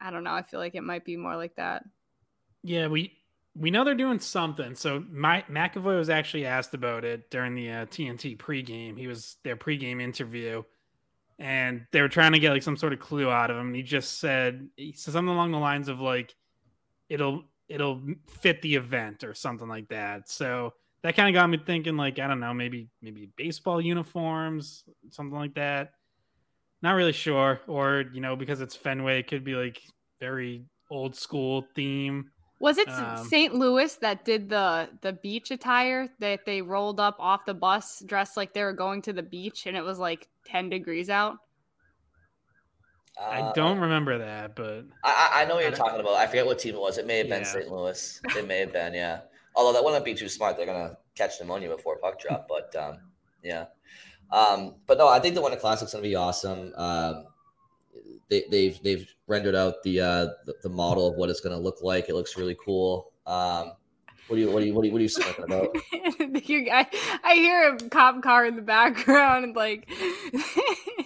I 0.00 0.10
don't 0.10 0.24
know. 0.24 0.32
I 0.32 0.40
feel 0.40 0.58
like 0.58 0.74
it 0.74 0.80
might 0.80 1.04
be 1.04 1.18
more 1.18 1.36
like 1.36 1.54
that. 1.56 1.84
Yeah, 2.62 2.86
we 2.86 3.12
we 3.54 3.70
know 3.70 3.84
they're 3.84 3.94
doing 3.94 4.20
something. 4.20 4.74
So 4.74 5.04
my 5.10 5.44
McAvoy 5.50 5.98
was 5.98 6.08
actually 6.08 6.46
asked 6.46 6.72
about 6.72 7.04
it 7.04 7.30
during 7.30 7.54
the 7.54 7.70
uh, 7.70 7.86
TNT 7.86 8.38
pregame. 8.38 8.98
He 8.98 9.06
was 9.06 9.36
their 9.44 9.54
pregame 9.54 10.00
interview, 10.00 10.62
and 11.38 11.86
they 11.92 12.00
were 12.00 12.08
trying 12.08 12.32
to 12.32 12.38
get 12.38 12.52
like 12.52 12.62
some 12.62 12.78
sort 12.78 12.94
of 12.94 13.00
clue 13.00 13.28
out 13.28 13.50
of 13.50 13.58
him. 13.58 13.74
He 13.74 13.82
just 13.82 14.18
said 14.18 14.66
he 14.78 14.92
said 14.92 15.12
something 15.12 15.34
along 15.34 15.50
the 15.50 15.58
lines 15.58 15.88
of 15.88 16.00
like, 16.00 16.34
"It'll 17.10 17.44
it'll 17.68 18.02
fit 18.28 18.62
the 18.62 18.74
event 18.74 19.24
or 19.24 19.34
something 19.34 19.68
like 19.68 19.88
that. 19.88 20.28
So 20.28 20.74
that 21.02 21.16
kind 21.16 21.28
of 21.28 21.38
got 21.38 21.48
me 21.48 21.58
thinking, 21.58 21.96
like, 21.96 22.18
I 22.18 22.26
don't 22.26 22.40
know, 22.40 22.54
maybe 22.54 22.88
maybe 23.02 23.28
baseball 23.36 23.80
uniforms, 23.80 24.84
something 25.10 25.38
like 25.38 25.54
that. 25.54 25.92
Not 26.82 26.92
really 26.92 27.12
sure. 27.12 27.60
Or, 27.66 28.04
you 28.12 28.20
know, 28.20 28.36
because 28.36 28.60
it's 28.60 28.76
Fenway, 28.76 29.20
it 29.20 29.28
could 29.28 29.44
be 29.44 29.54
like 29.54 29.82
very 30.20 30.64
old 30.90 31.16
school 31.16 31.66
theme. 31.74 32.30
Was 32.60 32.78
it 32.78 32.88
um, 32.88 33.26
St. 33.26 33.54
Louis 33.54 33.94
that 33.96 34.24
did 34.24 34.48
the 34.48 34.88
the 35.02 35.12
beach 35.12 35.50
attire 35.50 36.08
that 36.20 36.46
they 36.46 36.62
rolled 36.62 37.00
up 37.00 37.16
off 37.18 37.44
the 37.44 37.54
bus 37.54 38.02
dressed 38.06 38.36
like 38.36 38.54
they 38.54 38.62
were 38.62 38.72
going 38.72 39.02
to 39.02 39.12
the 39.12 39.22
beach 39.22 39.66
and 39.66 39.76
it 39.76 39.84
was 39.84 39.98
like 39.98 40.28
10 40.46 40.70
degrees 40.70 41.10
out? 41.10 41.36
I 43.20 43.40
uh, 43.40 43.52
don't 43.52 43.78
remember 43.78 44.18
that, 44.18 44.56
but 44.56 44.84
I, 45.04 45.30
I 45.34 45.44
know 45.44 45.54
what 45.54 45.64
you're 45.64 45.72
talking 45.72 46.00
about. 46.00 46.14
I 46.14 46.26
forget 46.26 46.46
what 46.46 46.58
team 46.58 46.74
it 46.74 46.80
was. 46.80 46.98
It 46.98 47.06
may 47.06 47.18
have 47.18 47.28
been 47.28 47.42
yeah. 47.42 47.48
St. 47.48 47.70
Louis. 47.70 48.20
It 48.36 48.48
may 48.48 48.58
have 48.58 48.72
been, 48.72 48.94
yeah. 48.94 49.20
Although 49.54 49.72
that 49.72 49.84
wouldn't 49.84 50.04
be 50.04 50.14
too 50.14 50.28
smart. 50.28 50.56
They're 50.56 50.66
gonna 50.66 50.96
catch 51.14 51.40
pneumonia 51.40 51.68
before 51.68 51.98
puck 51.98 52.20
drop. 52.20 52.48
But 52.48 52.74
um, 52.76 52.98
yeah. 53.42 53.66
Um, 54.32 54.74
but 54.86 54.98
no, 54.98 55.08
I 55.08 55.20
think 55.20 55.36
the 55.36 55.42
Winter 55.42 55.58
Classic's 55.58 55.92
gonna 55.92 56.02
be 56.02 56.16
awesome. 56.16 56.72
Um, 56.76 57.26
they, 58.28 58.40
have 58.40 58.50
they've, 58.50 58.82
they've 58.82 59.14
rendered 59.28 59.54
out 59.54 59.82
the, 59.84 60.00
uh, 60.00 60.26
the, 60.44 60.54
the 60.62 60.68
model 60.68 61.06
of 61.06 61.14
what 61.14 61.30
it's 61.30 61.40
gonna 61.40 61.58
look 61.58 61.82
like. 61.82 62.08
It 62.08 62.14
looks 62.14 62.36
really 62.36 62.56
cool. 62.64 63.12
Um, 63.26 63.72
what 64.26 64.36
are 64.36 64.40
you 64.40 64.50
what 64.50 64.62
are 64.62 64.66
you 64.66 64.74
what 64.74 64.82
are 64.82 64.86
you, 64.86 64.92
what 64.92 65.00
are 65.00 65.04
you 65.04 65.44
about? 65.44 65.76
I, 65.92 66.86
I 67.22 67.34
hear 67.34 67.74
a 67.74 67.76
cop 67.90 68.22
car 68.22 68.46
in 68.46 68.56
the 68.56 68.62
background 68.62 69.44
and 69.44 69.54
like 69.54 69.86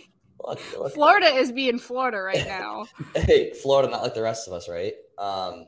Florida 0.56 1.26
is 1.26 1.52
being 1.52 1.78
Florida 1.78 2.20
right 2.20 2.46
now. 2.46 2.86
hey, 3.14 3.52
Florida, 3.52 3.90
not 3.90 4.02
like 4.02 4.14
the 4.14 4.22
rest 4.22 4.48
of 4.48 4.54
us, 4.54 4.68
right? 4.68 4.94
Um, 5.18 5.66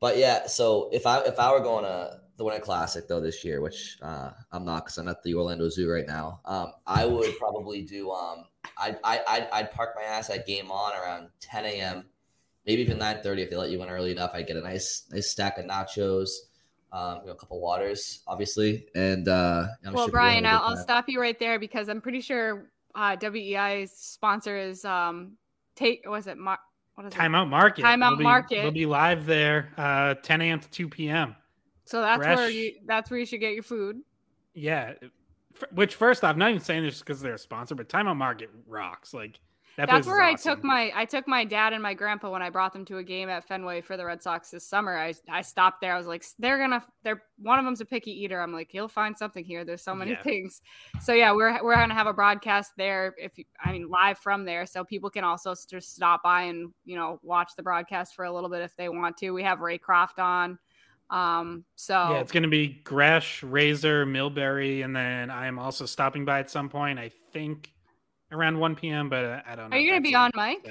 but 0.00 0.16
yeah, 0.16 0.46
so 0.46 0.90
if 0.92 1.06
I 1.06 1.20
if 1.20 1.38
I 1.38 1.52
were 1.52 1.60
going 1.60 1.84
to 1.84 2.20
the 2.36 2.44
Winter 2.44 2.60
Classic 2.60 3.06
though 3.08 3.20
this 3.20 3.44
year, 3.44 3.60
which 3.60 3.98
uh, 4.00 4.30
I'm 4.52 4.64
not 4.64 4.84
because 4.84 4.96
I'm 4.98 5.08
at 5.08 5.22
the 5.22 5.34
Orlando 5.34 5.68
Zoo 5.68 5.90
right 5.90 6.06
now, 6.06 6.40
um, 6.44 6.72
I 6.86 7.04
would 7.04 7.36
probably 7.38 7.82
do. 7.82 8.10
Um, 8.12 8.44
I'd, 8.76 8.98
I, 9.02 9.48
I'd 9.52 9.70
park 9.72 9.90
my 9.96 10.02
ass 10.02 10.30
at 10.30 10.46
Game 10.46 10.70
On 10.70 10.92
around 10.94 11.28
10 11.40 11.64
a.m. 11.64 12.04
Maybe 12.66 12.82
even 12.82 12.98
9:30 12.98 13.38
if 13.38 13.50
they 13.50 13.56
let 13.56 13.70
you 13.70 13.82
in 13.82 13.88
early 13.88 14.12
enough. 14.12 14.32
I'd 14.34 14.46
get 14.46 14.56
a 14.56 14.60
nice 14.60 15.04
nice 15.10 15.30
stack 15.30 15.58
of 15.58 15.64
nachos. 15.64 16.28
Um, 16.92 17.18
you 17.20 17.26
know, 17.26 17.32
a 17.32 17.34
couple 17.34 17.60
waters, 17.60 18.22
obviously, 18.26 18.86
and 18.94 19.28
uh, 19.28 19.66
I'm 19.84 19.92
well, 19.92 20.08
Brian, 20.08 20.46
I'll, 20.46 20.60
I'll 20.60 20.76
stop 20.76 21.06
you 21.08 21.20
right 21.20 21.38
there 21.38 21.58
because 21.58 21.88
I'm 21.90 22.00
pretty 22.00 22.22
sure 22.22 22.70
uh, 22.98 23.16
WEEI's 23.16 23.92
sponsor 23.92 24.58
is 24.58 24.84
um 24.84 25.36
take 25.76 26.02
was 26.06 26.26
it 26.26 26.36
Mar- 26.36 26.58
what 26.96 27.06
is 27.06 27.12
Time 27.12 27.36
Out 27.36 27.46
it? 27.46 27.50
Market. 27.50 27.82
Time 27.82 28.02
Out 28.02 28.16
we'll 28.16 28.24
Market. 28.24 28.62
We'll 28.64 28.72
be 28.72 28.86
live 28.86 29.24
there, 29.24 29.72
uh, 29.76 30.14
10 30.14 30.40
a.m. 30.42 30.58
to 30.58 30.68
2 30.68 30.88
p.m. 30.88 31.36
So 31.84 32.00
that's 32.00 32.18
Fresh. 32.18 32.36
where 32.36 32.50
you 32.50 32.72
that's 32.86 33.10
where 33.10 33.20
you 33.20 33.24
should 33.26 33.40
get 33.40 33.54
your 33.54 33.62
food. 33.62 34.00
Yeah, 34.52 34.94
which 35.72 35.94
first 35.94 36.24
off, 36.24 36.32
I'm 36.32 36.38
not 36.38 36.50
even 36.50 36.60
saying 36.60 36.82
this 36.82 36.98
because 36.98 37.20
they're 37.20 37.34
a 37.34 37.38
sponsor, 37.38 37.76
but 37.76 37.88
Time 37.88 38.08
Out 38.08 38.16
Market 38.16 38.50
rocks. 38.66 39.14
Like 39.14 39.38
that 39.78 39.88
That's 39.88 40.08
where 40.08 40.20
I 40.20 40.34
took 40.34 40.64
my 40.64 40.90
I 40.92 41.04
took 41.04 41.28
my 41.28 41.44
dad 41.44 41.72
and 41.72 41.80
my 41.80 41.94
grandpa 41.94 42.32
when 42.32 42.42
I 42.42 42.50
brought 42.50 42.72
them 42.72 42.84
to 42.86 42.98
a 42.98 43.04
game 43.04 43.28
at 43.28 43.46
Fenway 43.46 43.80
for 43.80 43.96
the 43.96 44.04
Red 44.04 44.20
Sox 44.20 44.50
this 44.50 44.66
summer. 44.66 44.98
I 44.98 45.14
I 45.30 45.40
stopped 45.40 45.80
there. 45.80 45.94
I 45.94 45.96
was 45.96 46.08
like, 46.08 46.24
they're 46.36 46.58
gonna 46.58 46.82
they're 47.04 47.22
one 47.38 47.60
of 47.60 47.64
them's 47.64 47.80
a 47.80 47.84
picky 47.84 48.10
eater. 48.10 48.40
I'm 48.40 48.52
like, 48.52 48.70
he'll 48.72 48.88
find 48.88 49.16
something 49.16 49.44
here. 49.44 49.64
There's 49.64 49.84
so 49.84 49.94
many 49.94 50.10
yeah. 50.10 50.22
things. 50.24 50.62
So 51.00 51.12
yeah, 51.12 51.30
we're 51.32 51.62
we're 51.62 51.76
gonna 51.76 51.94
have 51.94 52.08
a 52.08 52.12
broadcast 52.12 52.72
there. 52.76 53.14
If 53.18 53.38
you, 53.38 53.44
I 53.64 53.70
mean 53.70 53.88
live 53.88 54.18
from 54.18 54.44
there, 54.44 54.66
so 54.66 54.82
people 54.82 55.10
can 55.10 55.22
also 55.22 55.54
just 55.70 55.94
stop 55.94 56.24
by 56.24 56.42
and 56.42 56.72
you 56.84 56.96
know 56.96 57.20
watch 57.22 57.52
the 57.56 57.62
broadcast 57.62 58.16
for 58.16 58.24
a 58.24 58.32
little 58.32 58.50
bit 58.50 58.62
if 58.62 58.74
they 58.74 58.88
want 58.88 59.16
to. 59.18 59.30
We 59.30 59.44
have 59.44 59.60
Ray 59.60 59.78
Croft 59.78 60.18
on. 60.18 60.58
Um, 61.08 61.64
so 61.76 61.94
yeah, 61.94 62.18
it's 62.18 62.32
gonna 62.32 62.48
be 62.48 62.80
Gresh, 62.82 63.44
Razor, 63.44 64.06
Milbury, 64.06 64.84
and 64.84 64.96
then 64.96 65.30
I 65.30 65.46
am 65.46 65.56
also 65.60 65.86
stopping 65.86 66.24
by 66.24 66.40
at 66.40 66.50
some 66.50 66.68
point. 66.68 66.98
I 66.98 67.12
think 67.32 67.70
around 68.32 68.58
1 68.58 68.76
p.m. 68.76 69.08
But 69.08 69.24
uh, 69.24 69.40
I 69.46 69.56
don't 69.56 69.70
know. 69.70 69.76
Are 69.76 69.80
you 69.80 69.90
gonna 69.90 70.00
be 70.00 70.14
on, 70.14 70.30
Mike? 70.34 70.66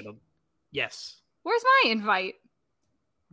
Yes. 0.70 1.16
Where's 1.42 1.62
my 1.84 1.90
invite? 1.90 2.34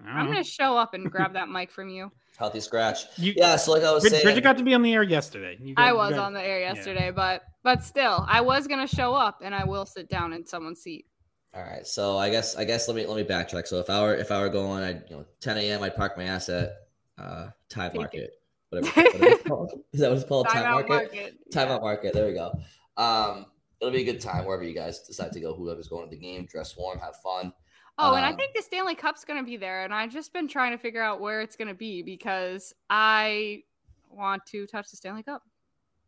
I'm 0.05 0.27
gonna 0.27 0.43
show 0.43 0.77
up 0.77 0.93
and 0.93 1.09
grab 1.11 1.33
that 1.33 1.49
mic 1.49 1.71
from 1.71 1.89
you. 1.89 2.11
Healthy 2.37 2.59
scratch. 2.59 3.05
You, 3.17 3.33
yeah, 3.35 3.55
so 3.55 3.71
like 3.71 3.83
I 3.83 3.91
was 3.93 4.03
Bridget, 4.03 4.15
saying, 4.15 4.25
Bridget 4.25 4.41
got 4.41 4.57
to 4.57 4.63
be 4.63 4.73
on 4.73 4.81
the 4.81 4.93
air 4.93 5.03
yesterday. 5.03 5.57
Got, 5.73 5.81
I 5.81 5.93
was 5.93 6.15
got, 6.15 6.25
on 6.25 6.33
the 6.33 6.41
air 6.41 6.59
yesterday, 6.59 7.05
yeah. 7.05 7.11
but 7.11 7.43
but 7.63 7.81
still, 7.81 8.25
I 8.27 8.41
was 8.41 8.67
gonna 8.67 8.87
show 8.87 9.13
up 9.13 9.39
and 9.41 9.55
I 9.55 9.63
will 9.63 9.85
sit 9.85 10.09
down 10.09 10.33
in 10.33 10.45
someone's 10.45 10.81
seat. 10.81 11.05
All 11.53 11.63
right, 11.63 11.87
so 11.87 12.17
I 12.17 12.29
guess 12.29 12.57
I 12.57 12.65
guess 12.65 12.89
let 12.89 12.97
me 12.97 13.05
let 13.05 13.15
me 13.15 13.23
backtrack. 13.23 13.67
So 13.67 13.79
if 13.79 13.89
I 13.89 14.01
were 14.01 14.15
if 14.15 14.31
I 14.31 14.41
were 14.41 14.49
going, 14.49 14.83
I 14.83 14.89
you 15.09 15.15
know 15.15 15.25
10 15.39 15.57
a.m. 15.57 15.81
I'd 15.81 15.95
park 15.95 16.17
my 16.17 16.25
ass 16.25 16.49
at 16.49 16.73
uh, 17.17 17.47
Time 17.69 17.91
Market, 17.95 18.33
whatever, 18.69 18.91
whatever 19.01 19.25
it's 19.25 19.43
called. 19.47 19.71
Is 19.93 20.01
that 20.01 20.09
what 20.09 20.17
it's 20.17 20.27
called? 20.27 20.47
Time, 20.49 20.63
time 20.63 20.71
Market. 20.73 20.89
market. 20.89 21.51
Time 21.53 21.69
yeah. 21.69 21.75
Out 21.75 21.81
Market. 21.81 22.13
There 22.13 22.25
we 22.25 22.33
go. 22.33 22.59
Um, 22.97 23.45
it'll 23.81 23.93
be 23.93 24.01
a 24.01 24.05
good 24.05 24.21
time 24.21 24.45
wherever 24.45 24.63
you 24.63 24.73
guys 24.73 25.01
decide 25.01 25.31
to 25.33 25.39
go. 25.39 25.53
Whoever's 25.53 25.87
going 25.87 26.09
to 26.09 26.09
the 26.09 26.21
game, 26.21 26.45
dress 26.45 26.75
warm, 26.77 26.99
have 26.99 27.15
fun. 27.17 27.53
Oh, 27.97 28.09
um, 28.09 28.17
and 28.17 28.25
I 28.25 28.31
um, 28.31 28.35
think 28.35 28.53
the 28.53 28.61
Stanley 28.61 28.95
Cup's 28.95 29.23
going 29.23 29.39
to 29.39 29.45
be 29.45 29.57
there, 29.57 29.83
and 29.83 29.93
I've 29.93 30.11
just 30.11 30.33
been 30.33 30.47
trying 30.47 30.71
to 30.71 30.77
figure 30.77 31.01
out 31.01 31.21
where 31.21 31.41
it's 31.41 31.55
going 31.55 31.69
to 31.69 31.73
be 31.73 32.01
because 32.01 32.73
I 32.89 33.63
want 34.09 34.45
to 34.47 34.67
touch 34.67 34.91
the 34.91 34.97
Stanley 34.97 35.23
Cup. 35.23 35.43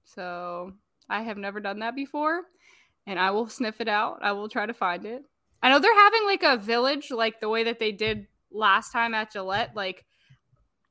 So 0.04 0.74
I 1.10 1.22
have 1.22 1.38
never 1.38 1.60
done 1.60 1.80
that 1.80 1.96
before, 1.96 2.44
and 3.06 3.20
I 3.20 3.32
will 3.32 3.48
sniff 3.48 3.80
it 3.80 3.88
out. 3.88 4.20
I 4.22 4.34
will 4.34 4.50
try 4.50 4.66
to 4.66 4.74
find 4.74 5.06
it. 5.06 5.24
I 5.64 5.70
know 5.70 5.80
they're 5.80 5.94
having 5.94 6.26
like 6.26 6.44
a 6.44 6.58
village, 6.58 7.10
like 7.10 7.40
the 7.40 7.50
way 7.50 7.64
that 7.64 7.80
they 7.80 7.92
did 7.92 8.28
last 8.52 8.92
time 8.92 9.14
at 9.14 9.32
Gillette, 9.32 9.76
like 9.76 10.06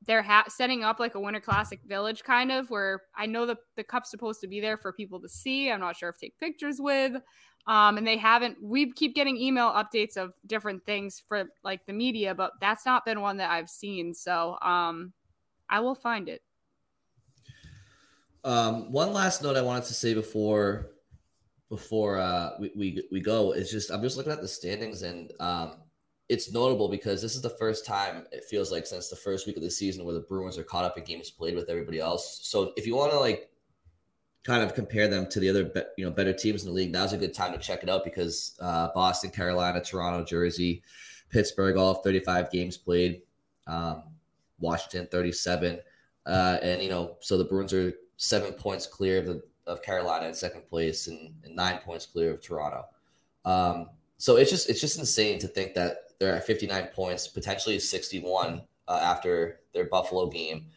they're 0.07 0.23
ha- 0.23 0.45
setting 0.47 0.83
up 0.83 0.99
like 0.99 1.15
a 1.15 1.19
winter 1.19 1.39
classic 1.39 1.79
village 1.85 2.23
kind 2.23 2.51
of 2.51 2.69
where 2.69 3.03
i 3.15 3.25
know 3.25 3.45
the, 3.45 3.57
the 3.75 3.83
cup's 3.83 4.09
supposed 4.09 4.41
to 4.41 4.47
be 4.47 4.59
there 4.59 4.77
for 4.77 4.91
people 4.91 5.19
to 5.19 5.29
see 5.29 5.69
i'm 5.71 5.79
not 5.79 5.95
sure 5.95 6.09
if 6.09 6.17
take 6.17 6.37
pictures 6.39 6.77
with 6.79 7.21
um, 7.67 7.97
and 7.97 8.07
they 8.07 8.17
haven't 8.17 8.57
we 8.61 8.91
keep 8.93 9.13
getting 9.13 9.37
email 9.37 9.69
updates 9.69 10.15
of 10.17 10.33
different 10.45 10.83
things 10.85 11.21
for 11.27 11.45
like 11.63 11.85
the 11.85 11.93
media 11.93 12.33
but 12.33 12.53
that's 12.61 12.85
not 12.85 13.05
been 13.05 13.21
one 13.21 13.37
that 13.37 13.51
i've 13.51 13.69
seen 13.69 14.13
so 14.13 14.57
um, 14.61 15.13
i 15.69 15.79
will 15.79 15.95
find 15.95 16.29
it. 16.29 16.41
Um, 18.47 18.93
one 18.93 19.11
last 19.11 19.43
note 19.43 19.57
I 19.57 19.61
wanted 19.61 19.83
to 19.85 19.93
say 19.93 20.13
before 20.13 20.91
before 21.69 22.17
uh, 22.17 22.51
we, 22.59 22.71
we 22.77 23.03
we 23.11 23.19
go 23.19 23.51
is 23.51 23.69
just 23.69 23.91
I'm 23.91 24.01
just 24.01 24.15
looking 24.15 24.31
at 24.31 24.39
the 24.39 24.47
standings 24.47 25.01
and 25.01 25.33
um, 25.41 25.81
it's 26.29 26.51
notable 26.51 26.89
because 26.89 27.21
this 27.21 27.35
is 27.35 27.41
the 27.41 27.49
first 27.49 27.85
time 27.85 28.25
it 28.31 28.43
feels 28.45 28.71
like 28.71 28.85
since 28.85 29.09
the 29.09 29.15
first 29.15 29.47
week 29.47 29.55
of 29.55 29.63
the 29.63 29.71
season 29.71 30.03
where 30.03 30.13
the 30.13 30.19
Bruins 30.19 30.57
are 30.57 30.63
caught 30.63 30.83
up 30.83 30.97
in 30.97 31.03
games 31.03 31.31
played 31.31 31.55
with 31.55 31.69
everybody 31.69 31.99
else. 31.99 32.39
So 32.43 32.73
if 32.75 32.85
you 32.85 32.95
want 32.95 33.11
to 33.13 33.19
like 33.19 33.49
kind 34.43 34.63
of 34.63 34.73
compare 34.73 35.07
them 35.07 35.27
to 35.29 35.39
the 35.39 35.49
other 35.49 35.71
you 35.97 36.05
know 36.05 36.11
better 36.11 36.33
teams 36.33 36.63
in 36.63 36.69
the 36.69 36.75
league, 36.75 36.91
now's 36.91 37.13
a 37.13 37.17
good 37.17 37.33
time 37.33 37.53
to 37.53 37.59
check 37.59 37.83
it 37.83 37.89
out 37.89 38.03
because 38.03 38.57
uh, 38.61 38.89
Boston, 38.93 39.29
Carolina, 39.29 39.81
Toronto, 39.81 40.25
Jersey, 40.25 40.81
Pittsburgh 41.29 41.77
all 41.77 41.95
35 41.95 42.51
games 42.51 42.77
played. 42.77 43.21
Um, 43.65 44.03
Washington 44.59 45.07
37, 45.11 45.79
uh, 46.25 46.57
and 46.61 46.81
you 46.81 46.89
know 46.89 47.17
so 47.19 47.37
the 47.37 47.45
Bruins 47.45 47.73
are 47.73 47.93
seven 48.17 48.53
points 48.53 48.87
clear 48.87 49.19
of 49.19 49.25
the 49.25 49.43
of 49.65 49.81
Carolina 49.81 50.27
in 50.27 50.33
second 50.33 50.67
place 50.67 51.07
and, 51.07 51.33
and 51.43 51.55
nine 51.55 51.79
points 51.79 52.05
clear 52.05 52.31
of 52.31 52.41
Toronto. 52.41 52.85
Um, 53.45 53.89
so 54.17 54.37
it's 54.37 54.49
just 54.49 54.69
it's 54.69 54.81
just 54.81 54.97
insane 54.97 55.39
to 55.39 55.47
think 55.47 55.73
that 55.75 56.06
they're 56.19 56.35
at 56.35 56.45
59 56.45 56.87
points, 56.93 57.27
potentially 57.27 57.79
61 57.79 58.61
uh, 58.87 58.99
after 59.01 59.59
their 59.73 59.85
Buffalo 59.85 60.27
game. 60.27 60.67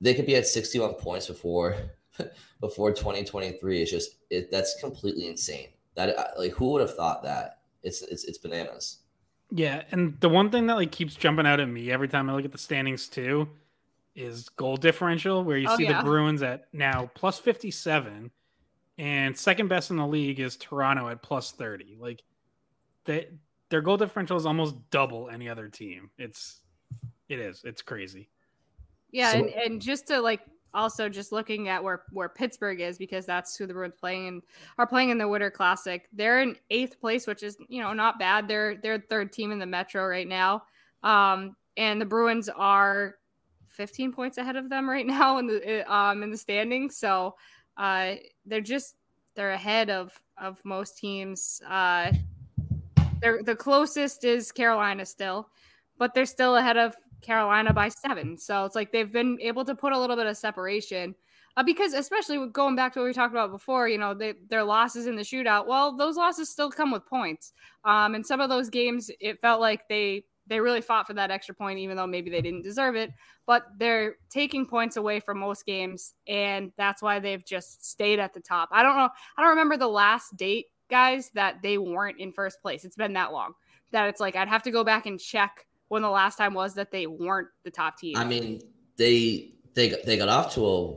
They 0.00 0.14
could 0.14 0.26
be 0.26 0.36
at 0.36 0.46
61 0.46 0.94
points 0.94 1.26
before 1.26 1.76
before 2.60 2.90
2023. 2.90 3.82
It's 3.82 3.90
just 3.90 4.16
it, 4.30 4.50
that's 4.50 4.78
completely 4.80 5.26
insane. 5.26 5.68
That 5.94 6.16
uh, 6.16 6.28
like 6.36 6.52
who 6.52 6.72
would 6.72 6.82
have 6.82 6.94
thought 6.94 7.22
that? 7.24 7.58
It's 7.82 8.02
it's 8.02 8.24
it's 8.24 8.38
bananas. 8.38 8.98
Yeah, 9.50 9.82
and 9.90 10.18
the 10.20 10.28
one 10.28 10.50
thing 10.50 10.66
that 10.66 10.74
like 10.74 10.92
keeps 10.92 11.14
jumping 11.14 11.46
out 11.46 11.60
at 11.60 11.68
me 11.68 11.90
every 11.90 12.08
time 12.08 12.28
I 12.28 12.34
look 12.34 12.44
at 12.44 12.52
the 12.52 12.58
standings 12.58 13.08
too 13.08 13.48
is 14.14 14.48
goal 14.50 14.76
differential, 14.76 15.42
where 15.42 15.56
you 15.56 15.68
oh, 15.68 15.76
see 15.76 15.84
yeah. 15.84 15.98
the 15.98 16.04
Bruins 16.04 16.42
at 16.42 16.66
now 16.72 17.10
plus 17.14 17.38
57, 17.38 18.30
and 18.98 19.36
second 19.36 19.68
best 19.68 19.90
in 19.90 19.96
the 19.96 20.06
league 20.06 20.38
is 20.38 20.56
Toronto 20.56 21.08
at 21.08 21.22
plus 21.22 21.52
30. 21.52 21.96
Like 21.98 22.22
they 23.04 23.28
their 23.70 23.80
goal 23.80 23.96
differential 23.96 24.36
is 24.36 24.46
almost 24.46 24.76
double 24.90 25.28
any 25.30 25.48
other 25.48 25.68
team. 25.68 26.10
It's 26.18 26.60
it 27.28 27.38
is. 27.38 27.62
It's 27.64 27.82
crazy. 27.82 28.30
Yeah, 29.10 29.32
so, 29.32 29.38
and, 29.38 29.48
and 29.50 29.82
just 29.82 30.06
to 30.08 30.20
like 30.20 30.40
also 30.74 31.08
just 31.08 31.32
looking 31.32 31.68
at 31.68 31.82
where 31.82 32.02
where 32.10 32.28
Pittsburgh 32.28 32.80
is 32.80 32.98
because 32.98 33.26
that's 33.26 33.56
who 33.56 33.66
the 33.66 33.74
Bruins 33.74 33.96
playing 33.98 34.28
and 34.28 34.42
are 34.78 34.86
playing 34.86 35.10
in 35.10 35.18
the 35.18 35.28
Winter 35.28 35.50
Classic. 35.50 36.08
They're 36.12 36.40
in 36.40 36.56
eighth 36.70 37.00
place, 37.00 37.26
which 37.26 37.42
is 37.42 37.56
you 37.68 37.82
know 37.82 37.92
not 37.92 38.18
bad. 38.18 38.48
They're 38.48 38.76
they're 38.76 38.98
third 38.98 39.32
team 39.32 39.50
in 39.52 39.58
the 39.58 39.66
Metro 39.66 40.06
right 40.06 40.28
now, 40.28 40.62
um, 41.02 41.56
and 41.76 42.00
the 42.00 42.06
Bruins 42.06 42.48
are 42.48 43.16
15 43.68 44.12
points 44.12 44.38
ahead 44.38 44.56
of 44.56 44.68
them 44.68 44.88
right 44.88 45.06
now 45.06 45.38
in 45.38 45.46
the 45.46 45.92
um 45.92 46.22
in 46.22 46.30
the 46.30 46.38
standings. 46.38 46.96
So 46.96 47.36
uh, 47.76 48.14
they're 48.44 48.60
just 48.60 48.96
they're 49.34 49.52
ahead 49.52 49.90
of 49.90 50.12
of 50.36 50.62
most 50.64 50.98
teams. 50.98 51.60
Uh, 51.68 52.12
they're 53.20 53.42
the 53.42 53.56
closest 53.56 54.24
is 54.24 54.52
Carolina 54.52 55.04
still, 55.06 55.48
but 55.98 56.14
they're 56.14 56.26
still 56.26 56.56
ahead 56.56 56.76
of 56.76 56.94
Carolina 57.20 57.72
by 57.72 57.88
seven. 57.88 58.38
So 58.38 58.64
it's 58.64 58.74
like 58.74 58.92
they've 58.92 59.12
been 59.12 59.38
able 59.40 59.64
to 59.64 59.74
put 59.74 59.92
a 59.92 59.98
little 59.98 60.16
bit 60.16 60.26
of 60.26 60.36
separation. 60.36 61.14
Uh, 61.56 61.62
because 61.64 61.92
especially 61.92 62.48
going 62.52 62.76
back 62.76 62.92
to 62.92 63.00
what 63.00 63.06
we 63.06 63.12
talked 63.12 63.34
about 63.34 63.50
before, 63.50 63.88
you 63.88 63.98
know, 63.98 64.14
they, 64.14 64.34
their 64.48 64.62
losses 64.62 65.08
in 65.08 65.16
the 65.16 65.22
shootout. 65.22 65.66
Well, 65.66 65.96
those 65.96 66.16
losses 66.16 66.48
still 66.48 66.70
come 66.70 66.92
with 66.92 67.04
points. 67.04 67.52
Um, 67.84 68.14
and 68.14 68.24
some 68.24 68.40
of 68.40 68.48
those 68.48 68.70
games, 68.70 69.10
it 69.18 69.40
felt 69.40 69.60
like 69.60 69.88
they 69.88 70.24
they 70.46 70.60
really 70.60 70.80
fought 70.80 71.06
for 71.06 71.14
that 71.14 71.30
extra 71.30 71.54
point, 71.54 71.78
even 71.78 71.96
though 71.96 72.06
maybe 72.06 72.30
they 72.30 72.40
didn't 72.40 72.62
deserve 72.62 72.96
it. 72.96 73.10
But 73.46 73.64
they're 73.78 74.16
taking 74.30 74.66
points 74.66 74.96
away 74.96 75.20
from 75.20 75.38
most 75.40 75.66
games, 75.66 76.14
and 76.26 76.72
that's 76.76 77.02
why 77.02 77.18
they've 77.18 77.44
just 77.44 77.84
stayed 77.84 78.18
at 78.18 78.34
the 78.34 78.40
top. 78.40 78.68
I 78.72 78.82
don't 78.82 78.96
know. 78.96 79.08
I 79.36 79.42
don't 79.42 79.50
remember 79.50 79.76
the 79.76 79.88
last 79.88 80.36
date, 80.36 80.66
guys, 80.88 81.30
that 81.34 81.62
they 81.62 81.78
weren't 81.78 82.18
in 82.18 82.32
first 82.32 82.60
place. 82.62 82.84
It's 82.84 82.96
been 82.96 83.12
that 83.14 83.32
long 83.32 83.54
that 83.90 84.08
it's 84.08 84.20
like 84.20 84.36
I'd 84.36 84.48
have 84.48 84.62
to 84.64 84.70
go 84.70 84.84
back 84.84 85.06
and 85.06 85.18
check 85.18 85.66
when 85.88 86.02
the 86.02 86.10
last 86.10 86.36
time 86.36 86.54
was 86.54 86.74
that 86.74 86.90
they 86.90 87.06
weren't 87.06 87.48
the 87.64 87.70
top 87.70 87.98
team. 87.98 88.16
I 88.16 88.24
mean, 88.24 88.60
they 88.96 89.52
they 89.74 89.94
they 90.04 90.16
got 90.16 90.28
off 90.28 90.54
to 90.54 90.66
a 90.66 90.96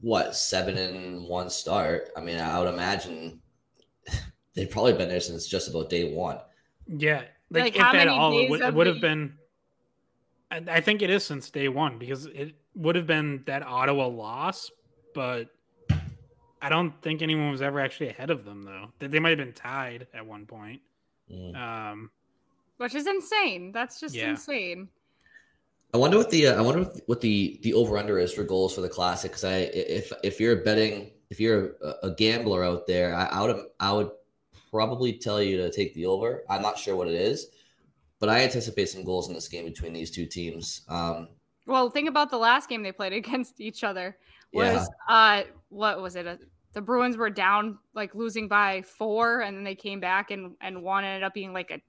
what 0.00 0.34
seven 0.36 0.76
and 0.76 1.26
one 1.28 1.50
start. 1.50 2.10
I 2.16 2.20
mean, 2.20 2.38
I 2.38 2.58
would 2.58 2.72
imagine 2.72 3.40
they've 4.54 4.70
probably 4.70 4.94
been 4.94 5.08
there 5.08 5.20
since 5.20 5.46
just 5.46 5.68
about 5.68 5.90
day 5.90 6.12
one. 6.12 6.38
Yeah, 6.86 7.22
like, 7.50 7.62
like 7.62 7.76
if 7.76 7.82
at 7.82 8.08
all, 8.08 8.38
it 8.38 8.50
would, 8.50 8.60
it 8.60 8.74
would 8.74 8.86
have 8.86 9.00
been. 9.00 9.34
I 10.50 10.80
think 10.80 11.02
it 11.02 11.10
is 11.10 11.24
since 11.24 11.50
day 11.50 11.68
one 11.68 11.98
because 11.98 12.26
it 12.26 12.54
would 12.76 12.94
have 12.94 13.08
been 13.08 13.42
that 13.46 13.64
Ottawa 13.64 14.06
loss, 14.06 14.70
but 15.12 15.48
I 16.62 16.68
don't 16.68 17.00
think 17.02 17.22
anyone 17.22 17.50
was 17.50 17.62
ever 17.62 17.80
actually 17.80 18.08
ahead 18.08 18.30
of 18.30 18.44
them 18.44 18.62
though. 18.62 18.88
They 18.98 19.18
might 19.18 19.30
have 19.30 19.38
been 19.38 19.52
tied 19.52 20.06
at 20.14 20.24
one 20.24 20.46
point. 20.46 20.80
Mm. 21.30 21.56
Um, 21.56 22.10
which 22.78 22.94
is 22.94 23.06
insane. 23.06 23.72
That's 23.72 24.00
just 24.00 24.14
yeah. 24.14 24.30
insane. 24.30 24.88
I 25.92 25.96
wonder 25.96 26.18
what 26.18 26.30
the 26.30 26.48
uh, 26.48 26.58
I 26.58 26.60
wonder 26.60 26.90
what 27.06 27.20
the 27.20 27.60
the 27.62 27.72
over 27.74 27.96
under 27.96 28.18
is 28.18 28.32
for 28.32 28.42
goals 28.42 28.74
for 28.74 28.80
the 28.80 28.88
classic. 28.88 29.30
Because 29.30 29.44
I 29.44 29.56
if 29.72 30.12
if 30.22 30.40
you're 30.40 30.56
betting 30.56 31.12
if 31.30 31.40
you're 31.40 31.76
a, 31.82 32.08
a 32.08 32.14
gambler 32.14 32.64
out 32.64 32.86
there, 32.86 33.14
I, 33.14 33.26
I, 33.26 33.42
would 33.42 33.64
I 33.80 33.92
would 33.92 34.10
probably 34.70 35.12
tell 35.14 35.42
you 35.42 35.56
to 35.58 35.70
take 35.70 35.94
the 35.94 36.06
over. 36.06 36.42
I'm 36.50 36.62
not 36.62 36.78
sure 36.78 36.96
what 36.96 37.08
it 37.08 37.14
is, 37.14 37.48
but 38.18 38.28
I 38.28 38.40
anticipate 38.40 38.88
some 38.88 39.04
goals 39.04 39.28
in 39.28 39.34
this 39.34 39.48
game 39.48 39.64
between 39.64 39.92
these 39.92 40.10
two 40.10 40.26
teams. 40.26 40.82
Um, 40.88 41.28
well, 41.66 41.90
think 41.90 42.08
about 42.08 42.30
the 42.30 42.38
last 42.38 42.68
game 42.68 42.82
they 42.82 42.92
played 42.92 43.12
against 43.24 43.60
each 43.60 43.84
other. 43.84 44.16
Was 44.52 44.88
yeah. 45.08 45.14
uh 45.14 45.42
what 45.68 46.00
was 46.00 46.16
it? 46.16 46.40
the 46.74 46.80
Bruins 46.80 47.16
were 47.16 47.30
down 47.30 47.78
like 47.94 48.14
losing 48.14 48.48
by 48.48 48.82
four, 48.82 49.40
and 49.40 49.56
then 49.56 49.64
they 49.64 49.74
came 49.74 50.00
back 50.00 50.30
and 50.30 50.54
and 50.60 50.82
one 50.82 51.04
ended 51.04 51.22
up 51.22 51.32
being 51.32 51.52
like 51.52 51.70
a 51.70 51.80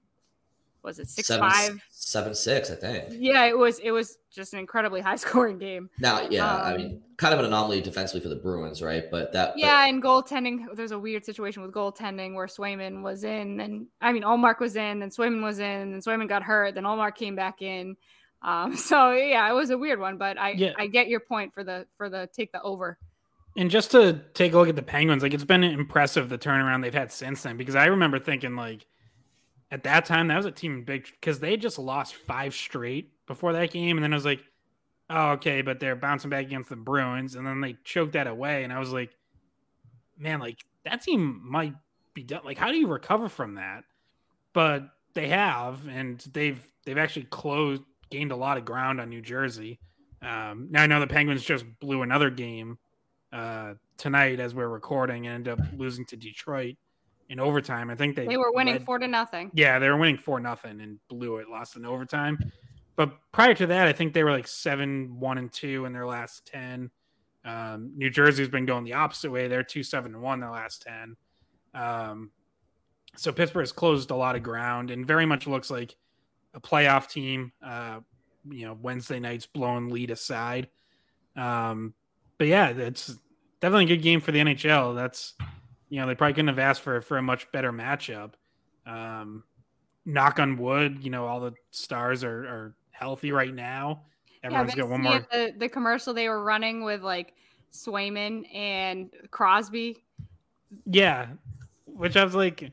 was 0.86 1.00
it 1.00 1.08
six 1.08 1.26
seven, 1.26 1.50
five 1.50 1.82
seven 1.90 2.32
six 2.32 2.70
i 2.70 2.74
think 2.76 3.06
yeah 3.10 3.44
it 3.44 3.58
was 3.58 3.80
it 3.80 3.90
was 3.90 4.18
just 4.30 4.52
an 4.52 4.60
incredibly 4.60 5.00
high 5.02 5.16
scoring 5.16 5.58
game 5.58 5.90
now 5.98 6.24
yeah 6.30 6.48
um, 6.48 6.62
i 6.62 6.76
mean 6.76 7.02
kind 7.16 7.34
of 7.34 7.40
an 7.40 7.46
anomaly 7.46 7.80
defensively 7.80 8.20
for 8.20 8.28
the 8.28 8.36
bruins 8.36 8.80
right 8.80 9.10
but 9.10 9.32
that 9.32 9.52
yeah 9.58 9.82
but... 9.82 9.88
and 9.88 10.00
goaltending 10.00 10.64
there's 10.76 10.92
a 10.92 10.98
weird 10.98 11.24
situation 11.24 11.60
with 11.60 11.72
goaltending 11.72 12.34
where 12.34 12.46
swayman 12.46 13.02
was 13.02 13.24
in 13.24 13.58
and 13.58 13.88
i 14.00 14.12
mean 14.12 14.22
Ullmark 14.22 14.60
was 14.60 14.76
in 14.76 15.02
and 15.02 15.10
swayman 15.10 15.42
was 15.42 15.58
in 15.58 15.92
and 15.92 16.02
swayman 16.04 16.28
got 16.28 16.44
hurt 16.44 16.76
then 16.76 16.84
Ullmark 16.84 17.16
came 17.16 17.34
back 17.34 17.62
in 17.62 17.96
um 18.42 18.76
so 18.76 19.12
yeah 19.12 19.48
it 19.50 19.54
was 19.54 19.70
a 19.70 19.78
weird 19.78 19.98
one 19.98 20.18
but 20.18 20.38
i 20.38 20.50
yeah. 20.50 20.72
i 20.78 20.86
get 20.86 21.08
your 21.08 21.20
point 21.20 21.52
for 21.52 21.64
the 21.64 21.86
for 21.96 22.08
the 22.08 22.28
take 22.32 22.52
the 22.52 22.62
over 22.62 22.98
and 23.56 23.70
just 23.70 23.90
to 23.90 24.20
take 24.34 24.52
a 24.52 24.58
look 24.58 24.68
at 24.68 24.76
the 24.76 24.82
penguins 24.82 25.22
like 25.22 25.34
it's 25.34 25.44
been 25.44 25.64
impressive 25.64 26.28
the 26.28 26.38
turnaround 26.38 26.82
they've 26.82 26.94
had 26.94 27.10
since 27.10 27.42
then 27.42 27.56
because 27.56 27.74
i 27.74 27.86
remember 27.86 28.18
thinking 28.18 28.54
like 28.56 28.86
at 29.70 29.82
that 29.84 30.04
time, 30.04 30.28
that 30.28 30.36
was 30.36 30.46
a 30.46 30.50
team 30.50 30.84
big 30.84 31.04
because 31.04 31.40
they 31.40 31.56
just 31.56 31.78
lost 31.78 32.14
five 32.14 32.54
straight 32.54 33.12
before 33.26 33.52
that 33.54 33.70
game. 33.70 33.96
And 33.96 34.04
then 34.04 34.12
I 34.12 34.16
was 34.16 34.24
like, 34.24 34.42
oh, 35.10 35.32
okay, 35.32 35.62
but 35.62 35.80
they're 35.80 35.96
bouncing 35.96 36.30
back 36.30 36.46
against 36.46 36.70
the 36.70 36.76
Bruins. 36.76 37.34
And 37.34 37.46
then 37.46 37.60
they 37.60 37.76
choked 37.84 38.12
that 38.12 38.26
away. 38.26 38.64
And 38.64 38.72
I 38.72 38.78
was 38.78 38.92
like, 38.92 39.10
man, 40.16 40.40
like 40.40 40.64
that 40.84 41.02
team 41.02 41.40
might 41.44 41.74
be 42.14 42.22
done. 42.22 42.42
Like, 42.44 42.58
how 42.58 42.70
do 42.70 42.76
you 42.76 42.86
recover 42.86 43.28
from 43.28 43.56
that? 43.56 43.84
But 44.52 44.88
they 45.14 45.28
have, 45.28 45.86
and 45.88 46.20
they've 46.32 46.62
they've 46.84 46.98
actually 46.98 47.24
closed, 47.24 47.82
gained 48.10 48.32
a 48.32 48.36
lot 48.36 48.56
of 48.58 48.64
ground 48.64 49.00
on 49.00 49.08
New 49.08 49.22
Jersey. 49.22 49.78
Um, 50.22 50.68
now 50.70 50.82
I 50.82 50.86
know 50.86 51.00
the 51.00 51.06
Penguins 51.06 51.44
just 51.44 51.64
blew 51.80 52.02
another 52.02 52.30
game 52.30 52.78
uh, 53.32 53.74
tonight 53.96 54.40
as 54.40 54.54
we're 54.54 54.68
recording 54.68 55.26
and 55.26 55.46
ended 55.48 55.58
up 55.58 55.66
losing 55.76 56.04
to 56.06 56.16
Detroit 56.16 56.76
in 57.28 57.40
overtime. 57.40 57.90
I 57.90 57.94
think 57.94 58.16
they 58.16 58.26
they 58.26 58.36
were 58.36 58.52
winning 58.52 58.74
led, 58.74 58.84
four 58.84 58.98
to 58.98 59.08
nothing. 59.08 59.50
Yeah, 59.54 59.78
they 59.78 59.88
were 59.88 59.96
winning 59.96 60.18
four 60.18 60.40
nothing 60.40 60.80
and 60.80 60.98
blew 61.08 61.36
it, 61.38 61.48
lost 61.48 61.76
in 61.76 61.84
overtime. 61.84 62.38
But 62.96 63.12
prior 63.32 63.54
to 63.54 63.66
that, 63.66 63.88
I 63.88 63.92
think 63.92 64.14
they 64.14 64.24
were 64.24 64.30
like 64.30 64.48
seven, 64.48 65.20
one, 65.20 65.38
and 65.38 65.52
two 65.52 65.84
in 65.84 65.92
their 65.92 66.06
last 66.06 66.46
ten. 66.46 66.90
Um, 67.44 67.92
New 67.96 68.10
Jersey's 68.10 68.48
been 68.48 68.66
going 68.66 68.84
the 68.84 68.94
opposite 68.94 69.30
way. 69.30 69.48
They're 69.48 69.62
two, 69.62 69.82
seven, 69.82 70.14
and 70.14 70.22
one 70.22 70.40
their 70.40 70.50
last 70.50 70.82
ten. 70.82 71.16
Um, 71.74 72.30
so 73.16 73.32
Pittsburgh 73.32 73.62
has 73.62 73.72
closed 73.72 74.10
a 74.10 74.16
lot 74.16 74.36
of 74.36 74.42
ground 74.42 74.90
and 74.90 75.06
very 75.06 75.26
much 75.26 75.46
looks 75.46 75.70
like 75.70 75.96
a 76.56 76.60
playoff 76.60 77.08
team. 77.08 77.52
Uh, 77.64 78.00
you 78.50 78.66
know, 78.66 78.76
Wednesday 78.80 79.20
night's 79.20 79.46
blown 79.46 79.88
lead 79.88 80.10
aside. 80.10 80.68
Um, 81.36 81.94
but 82.38 82.48
yeah, 82.48 82.68
it's 82.68 83.14
definitely 83.60 83.84
a 83.84 83.96
good 83.96 84.02
game 84.02 84.20
for 84.20 84.32
the 84.32 84.40
NHL. 84.40 84.96
That's 84.96 85.34
you 85.88 86.00
know, 86.00 86.06
they 86.06 86.14
probably 86.14 86.34
couldn't 86.34 86.48
have 86.48 86.58
asked 86.58 86.80
for 86.80 87.00
for 87.00 87.18
a 87.18 87.22
much 87.22 87.50
better 87.52 87.72
matchup. 87.72 88.32
Um, 88.86 89.44
knock 90.04 90.38
on 90.38 90.56
wood, 90.56 90.98
you 91.02 91.10
know, 91.10 91.26
all 91.26 91.40
the 91.40 91.52
stars 91.70 92.24
are, 92.24 92.44
are 92.46 92.74
healthy 92.92 93.32
right 93.32 93.54
now. 93.54 94.02
Everyone's 94.42 94.74
yeah, 94.76 94.82
got 94.82 94.90
one 94.90 95.02
more. 95.02 95.26
The, 95.30 95.52
the 95.58 95.68
commercial 95.68 96.14
they 96.14 96.28
were 96.28 96.42
running 96.42 96.84
with 96.84 97.02
like 97.02 97.34
Swayman 97.72 98.44
and 98.54 99.10
Crosby. 99.30 100.02
Yeah, 100.84 101.26
which 101.84 102.16
I 102.16 102.24
was 102.24 102.34
like, 102.34 102.70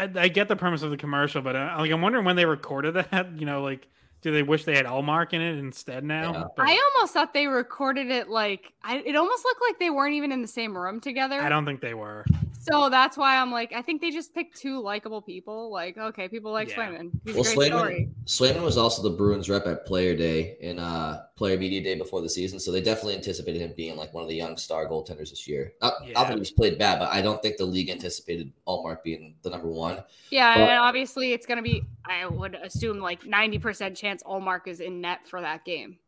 I, 0.00 0.10
I 0.22 0.28
get 0.28 0.48
the 0.48 0.56
premise 0.56 0.82
of 0.82 0.90
the 0.90 0.96
commercial, 0.96 1.42
but 1.42 1.56
I, 1.56 1.74
uh, 1.74 1.78
like 1.80 1.90
I'm 1.90 2.00
wondering 2.00 2.24
when 2.24 2.36
they 2.36 2.46
recorded 2.46 2.94
that. 2.94 3.28
You 3.36 3.46
know, 3.46 3.62
like 3.62 3.86
do 4.22 4.32
they 4.32 4.42
wish 4.42 4.64
they 4.64 4.76
had 4.76 4.86
Ullmark 4.86 5.32
in 5.32 5.40
it 5.40 5.58
instead 5.58 6.04
now? 6.04 6.32
Yeah. 6.32 6.44
But 6.56 6.66
I 6.68 6.78
almost 6.94 7.14
thought 7.14 7.32
they 7.32 7.46
recorded 7.46 8.10
it 8.10 8.28
like 8.28 8.72
I, 8.82 8.98
it 8.98 9.16
almost 9.16 9.44
looked 9.44 9.60
like 9.66 9.78
they 9.78 9.90
weren't 9.90 10.14
even 10.14 10.32
in 10.32 10.42
the 10.42 10.48
same 10.48 10.76
room 10.76 11.00
together. 11.00 11.40
I 11.40 11.48
don't 11.48 11.64
think 11.64 11.80
they 11.80 11.94
were. 11.94 12.24
So 12.62 12.90
that's 12.90 13.16
why 13.16 13.38
I'm 13.40 13.50
like, 13.50 13.72
I 13.72 13.80
think 13.80 14.02
they 14.02 14.10
just 14.10 14.34
picked 14.34 14.60
two 14.60 14.80
likable 14.82 15.22
people. 15.22 15.70
Like, 15.72 15.96
okay, 15.96 16.28
people 16.28 16.52
like 16.52 16.68
Yeah. 16.68 16.76
Swayman. 16.76 17.10
He's 17.24 17.34
Well, 17.34 17.50
a 17.50 17.54
great 17.56 17.66
story. 17.68 18.08
Swayman, 18.26 18.56
Swayman 18.56 18.62
was 18.62 18.76
also 18.76 19.02
the 19.02 19.16
Bruins 19.16 19.48
rep 19.48 19.66
at 19.66 19.86
Player 19.86 20.14
Day 20.14 20.58
and 20.60 20.78
uh, 20.78 21.22
Player 21.36 21.56
Media 21.56 21.80
Day 21.82 21.94
before 21.94 22.20
the 22.20 22.28
season, 22.28 22.60
so 22.60 22.70
they 22.70 22.82
definitely 22.82 23.14
anticipated 23.14 23.62
him 23.62 23.72
being 23.78 23.96
like 23.96 24.12
one 24.12 24.22
of 24.22 24.28
the 24.28 24.36
young 24.36 24.58
star 24.58 24.86
goaltenders 24.86 25.30
this 25.30 25.48
year. 25.48 25.72
Not, 25.80 25.94
Yeah. 26.04 26.12
not 26.12 26.28
that 26.28 26.36
he's 26.36 26.50
played 26.50 26.78
bad, 26.78 26.98
but 26.98 27.08
I 27.10 27.22
don't 27.22 27.40
think 27.40 27.56
the 27.56 27.64
league 27.64 27.88
anticipated 27.88 28.52
Ullmark 28.68 29.02
being 29.02 29.36
the 29.40 29.48
number 29.48 29.68
one. 29.68 30.04
Yeah, 30.30 30.54
But- 30.54 30.68
and 30.68 30.78
obviously 30.80 31.32
it's 31.32 31.46
gonna 31.46 31.62
be. 31.62 31.82
I 32.04 32.26
would 32.26 32.56
assume 32.56 32.98
like 32.98 33.24
90% 33.24 33.96
chance 33.96 34.22
Ullmark 34.24 34.66
is 34.66 34.80
in 34.80 35.00
net 35.00 35.26
for 35.26 35.40
that 35.40 35.64
game. 35.64 35.98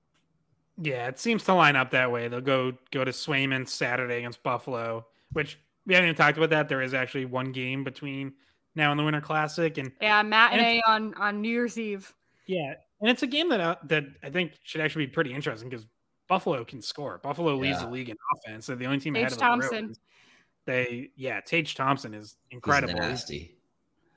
Yeah, 0.76 1.06
it 1.08 1.18
seems 1.18 1.44
to 1.44 1.54
line 1.54 1.76
up 1.76 1.92
that 1.92 2.12
way. 2.12 2.28
They'll 2.28 2.40
go 2.42 2.72
go 2.90 3.04
to 3.04 3.10
Swayman 3.12 3.66
Saturday 3.68 4.18
against 4.18 4.42
Buffalo, 4.42 5.06
which 5.32 5.58
we 5.86 5.94
haven't 5.94 6.08
even 6.10 6.16
talked 6.16 6.36
about 6.38 6.50
that. 6.50 6.68
There 6.68 6.82
is 6.82 6.94
actually 6.94 7.24
one 7.24 7.52
game 7.52 7.84
between 7.84 8.32
now 8.74 8.90
and 8.90 8.98
the 8.98 9.04
Winter 9.04 9.20
Classic, 9.20 9.76
and 9.78 9.92
Yeah, 10.00 10.22
matinee 10.22 10.78
it's- 10.78 10.82
on 10.86 11.14
on 11.14 11.40
New 11.40 11.48
Year's 11.50 11.78
Eve. 11.78 12.12
yeah, 12.46 12.74
and 13.00 13.10
it's 13.10 13.22
a 13.22 13.26
game 13.26 13.48
that 13.50 13.60
uh, 13.60 13.76
that 13.84 14.04
I 14.22 14.30
think 14.30 14.52
should 14.62 14.80
actually 14.80 15.06
be 15.06 15.12
pretty 15.12 15.32
interesting 15.32 15.68
because 15.68 15.86
Buffalo 16.28 16.64
can 16.64 16.80
score. 16.80 17.18
Buffalo 17.18 17.54
leads 17.56 17.78
Yeah. 17.80 17.86
the 17.86 17.90
league 17.92 18.08
in 18.08 18.16
offense. 18.34 18.66
They're 18.66 18.76
the 18.76 18.86
only 18.86 19.00
team 19.00 19.14
Tage 19.14 19.22
ahead 19.22 19.32
of 19.32 19.38
Thompson. 19.38 19.70
the 19.70 19.80
Bruins. 19.82 20.00
They 20.64 21.10
yeah, 21.16 21.40
Tage 21.40 21.74
Thompson 21.74 22.14
is 22.14 22.36
He's 22.48 22.56
incredible. 22.56 22.94
nasty. 22.94 23.56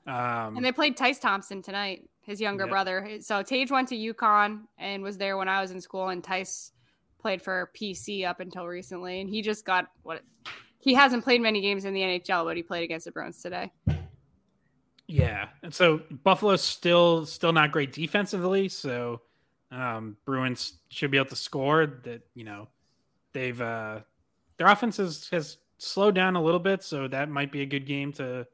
Um, 0.06 0.56
And 0.56 0.64
they 0.64 0.70
played 0.70 0.96
Tyce 0.96 1.20
Thompson 1.20 1.60
tonight, 1.62 2.08
his 2.22 2.40
younger 2.40 2.64
Yep. 2.64 2.70
brother. 2.70 3.18
So 3.20 3.42
Tage 3.42 3.72
went 3.72 3.88
to 3.88 3.96
UConn 3.96 4.66
and 4.78 5.02
was 5.02 5.18
there 5.18 5.36
when 5.36 5.48
I 5.48 5.60
was 5.60 5.72
in 5.72 5.80
school, 5.80 6.10
and 6.10 6.22
Tyce 6.22 6.70
played 7.18 7.42
for 7.42 7.72
PC 7.74 8.24
up 8.24 8.38
until 8.38 8.66
recently, 8.68 9.20
and 9.20 9.28
he 9.28 9.42
just 9.42 9.64
got 9.64 9.90
what 10.04 10.22
he 10.86 10.94
hasn't 10.94 11.24
played 11.24 11.42
many 11.42 11.60
games 11.60 11.84
in 11.84 11.92
the 11.92 12.00
NHL, 12.00 12.44
but 12.44 12.56
he 12.56 12.62
played 12.62 12.84
against 12.84 13.06
the 13.06 13.10
Bruins 13.10 13.42
today. 13.42 13.72
Yeah, 15.08 15.48
and 15.64 15.74
so 15.74 16.00
Buffalo's 16.22 16.62
still 16.62 17.26
still 17.26 17.52
not 17.52 17.72
great 17.72 17.92
defensively. 17.92 18.68
So 18.68 19.20
um, 19.72 20.16
Bruins 20.24 20.74
should 20.88 21.10
be 21.10 21.16
able 21.16 21.28
to 21.30 21.36
score. 21.36 21.86
That 22.04 22.22
you 22.34 22.44
know 22.44 22.68
they've 23.32 23.60
uh, 23.60 24.00
their 24.58 24.68
offense 24.68 24.96
has, 24.98 25.28
has 25.32 25.58
slowed 25.78 26.14
down 26.14 26.36
a 26.36 26.42
little 26.42 26.60
bit, 26.60 26.84
so 26.84 27.08
that 27.08 27.28
might 27.30 27.50
be 27.50 27.62
a 27.62 27.66
good 27.66 27.84
game 27.84 28.12
to 28.14 28.46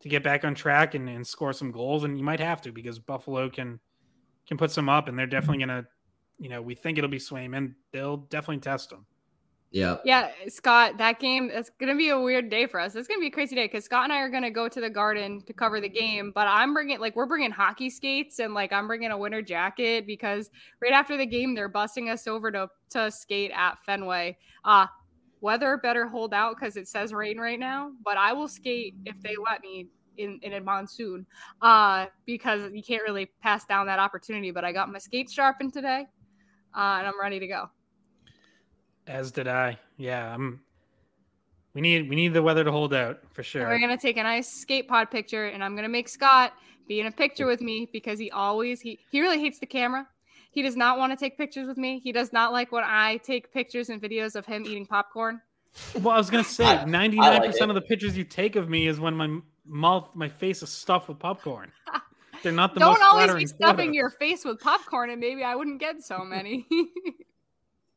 to 0.00 0.08
get 0.08 0.22
back 0.22 0.44
on 0.44 0.54
track 0.54 0.94
and, 0.94 1.08
and 1.08 1.26
score 1.26 1.54
some 1.54 1.72
goals. 1.72 2.04
And 2.04 2.18
you 2.18 2.24
might 2.24 2.40
have 2.40 2.60
to 2.62 2.72
because 2.72 2.98
Buffalo 2.98 3.48
can 3.48 3.80
can 4.46 4.58
put 4.58 4.70
some 4.70 4.90
up, 4.90 5.08
and 5.08 5.18
they're 5.18 5.26
definitely 5.26 5.60
gonna. 5.60 5.86
You 6.38 6.50
know, 6.50 6.60
we 6.60 6.74
think 6.74 6.98
it'll 6.98 7.08
be 7.08 7.18
Swayman. 7.18 7.74
They'll 7.90 8.18
definitely 8.18 8.58
test 8.58 8.90
them. 8.90 9.06
Yeah. 9.74 9.96
Yeah, 10.04 10.30
Scott, 10.46 10.98
that 10.98 11.18
game 11.18 11.50
it's 11.52 11.68
gonna 11.80 11.96
be 11.96 12.10
a 12.10 12.18
weird 12.18 12.48
day 12.48 12.66
for 12.66 12.78
us. 12.78 12.94
It's 12.94 13.08
gonna 13.08 13.18
be 13.18 13.26
a 13.26 13.30
crazy 13.30 13.56
day 13.56 13.64
because 13.64 13.84
Scott 13.84 14.04
and 14.04 14.12
I 14.12 14.18
are 14.18 14.28
gonna 14.28 14.48
go 14.48 14.68
to 14.68 14.80
the 14.80 14.88
Garden 14.88 15.42
to 15.46 15.52
cover 15.52 15.80
the 15.80 15.88
game. 15.88 16.30
But 16.32 16.46
I'm 16.46 16.72
bringing 16.72 17.00
like 17.00 17.16
we're 17.16 17.26
bringing 17.26 17.50
hockey 17.50 17.90
skates 17.90 18.38
and 18.38 18.54
like 18.54 18.72
I'm 18.72 18.86
bringing 18.86 19.10
a 19.10 19.18
winter 19.18 19.42
jacket 19.42 20.06
because 20.06 20.48
right 20.80 20.92
after 20.92 21.16
the 21.16 21.26
game 21.26 21.56
they're 21.56 21.68
busing 21.68 22.08
us 22.08 22.28
over 22.28 22.52
to 22.52 22.68
to 22.90 23.10
skate 23.10 23.50
at 23.52 23.80
Fenway. 23.84 24.38
Uh 24.64 24.86
weather 25.40 25.76
better 25.76 26.06
hold 26.06 26.32
out 26.32 26.54
because 26.54 26.76
it 26.76 26.86
says 26.86 27.12
rain 27.12 27.38
right 27.38 27.58
now. 27.58 27.90
But 28.04 28.16
I 28.16 28.32
will 28.32 28.48
skate 28.48 28.94
if 29.04 29.20
they 29.22 29.34
let 29.44 29.60
me 29.60 29.88
in 30.18 30.38
in 30.42 30.52
a 30.52 30.60
monsoon. 30.60 31.26
Uh, 31.60 32.06
because 32.26 32.70
you 32.72 32.82
can't 32.84 33.02
really 33.02 33.26
pass 33.42 33.64
down 33.64 33.86
that 33.86 33.98
opportunity. 33.98 34.52
But 34.52 34.64
I 34.64 34.70
got 34.70 34.88
my 34.88 34.98
skates 34.98 35.32
sharpened 35.32 35.72
today, 35.72 36.06
uh, 36.76 36.98
and 36.98 37.08
I'm 37.08 37.20
ready 37.20 37.40
to 37.40 37.48
go. 37.48 37.70
As 39.06 39.30
did 39.30 39.48
I. 39.48 39.78
Yeah, 39.96 40.34
I'm. 40.34 40.60
We 41.74 41.80
need 41.80 42.08
we 42.08 42.16
need 42.16 42.32
the 42.32 42.42
weather 42.42 42.64
to 42.64 42.70
hold 42.70 42.94
out 42.94 43.20
for 43.32 43.42
sure. 43.42 43.66
We're 43.66 43.80
gonna 43.80 43.96
take 43.96 44.16
a 44.16 44.22
nice 44.22 44.48
skate 44.48 44.88
pod 44.88 45.10
picture, 45.10 45.46
and 45.46 45.62
I'm 45.62 45.74
gonna 45.74 45.88
make 45.88 46.08
Scott 46.08 46.52
be 46.86 47.00
in 47.00 47.06
a 47.06 47.10
picture 47.10 47.46
with 47.46 47.60
me 47.60 47.88
because 47.92 48.18
he 48.18 48.30
always 48.30 48.80
he 48.80 48.98
he 49.10 49.20
really 49.20 49.40
hates 49.40 49.58
the 49.58 49.66
camera. 49.66 50.06
He 50.52 50.62
does 50.62 50.76
not 50.76 50.98
want 50.98 51.12
to 51.12 51.16
take 51.16 51.36
pictures 51.36 51.66
with 51.66 51.76
me. 51.76 51.98
He 51.98 52.12
does 52.12 52.32
not 52.32 52.52
like 52.52 52.70
when 52.70 52.84
I 52.84 53.16
take 53.18 53.52
pictures 53.52 53.88
and 53.88 54.00
videos 54.00 54.36
of 54.36 54.46
him 54.46 54.64
eating 54.64 54.86
popcorn. 54.86 55.40
Well, 56.00 56.14
I 56.14 56.18
was 56.18 56.30
gonna 56.30 56.44
say 56.44 56.84
ninety 56.84 57.18
nine 57.18 57.42
percent 57.42 57.70
of 57.70 57.74
the 57.74 57.82
pictures 57.82 58.16
you 58.16 58.24
take 58.24 58.54
of 58.54 58.68
me 58.68 58.86
is 58.86 59.00
when 59.00 59.16
my 59.16 59.40
mouth, 59.66 60.14
my 60.14 60.28
face 60.28 60.62
is 60.62 60.70
stuffed 60.70 61.08
with 61.08 61.18
popcorn. 61.18 61.72
They're 62.44 62.52
not 62.52 62.74
the 62.74 62.80
Don't 62.80 63.00
most 63.00 63.02
always 63.02 63.34
be 63.34 63.46
stuffing 63.46 63.76
photos. 63.86 63.94
your 63.94 64.10
face 64.10 64.44
with 64.44 64.60
popcorn, 64.60 65.10
and 65.10 65.18
maybe 65.18 65.42
I 65.42 65.56
wouldn't 65.56 65.80
get 65.80 66.02
so 66.02 66.24
many. 66.24 66.66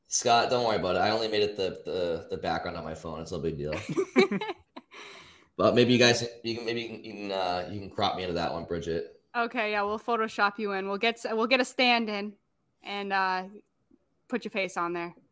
Scott, 0.08 0.50
don't 0.50 0.66
worry 0.66 0.78
about 0.78 0.96
it. 0.96 1.00
I 1.00 1.10
only 1.12 1.28
made 1.28 1.44
it 1.44 1.58
the, 1.58 1.82
the, 1.86 2.28
the 2.30 2.38
background 2.38 2.78
on 2.78 2.84
my 2.84 2.96
phone. 2.96 3.22
It's 3.22 3.32
no 3.32 3.40
big 3.40 3.58
deal. 3.58 3.74
But 5.58 5.74
maybe 5.74 5.92
you 5.92 5.98
guys, 5.98 6.24
you 6.44 6.56
can 6.56 6.66
maybe 6.66 6.82
you 6.82 6.88
can, 6.88 7.04
you 7.04 7.14
can, 7.14 7.32
uh, 7.32 7.68
you 7.72 7.80
can 7.80 7.90
crop 7.90 8.16
me 8.16 8.22
into 8.22 8.36
that 8.36 8.54
one, 8.54 8.66
Bridget. 8.66 9.20
okay, 9.36 9.72
yeah, 9.72 9.82
we'll 9.82 9.98
Photoshop 9.98 10.60
you 10.60 10.74
in. 10.74 10.88
We'll 10.88 11.00
get 11.00 11.26
we'll 11.32 11.48
get 11.48 11.60
a 11.60 11.66
stand 11.66 12.10
in, 12.10 12.34
and 12.84 13.12
uh, 13.12 13.46
put 14.30 14.46
your 14.46 14.52
face 14.52 14.78
on 14.78 14.94
there. 14.94 15.14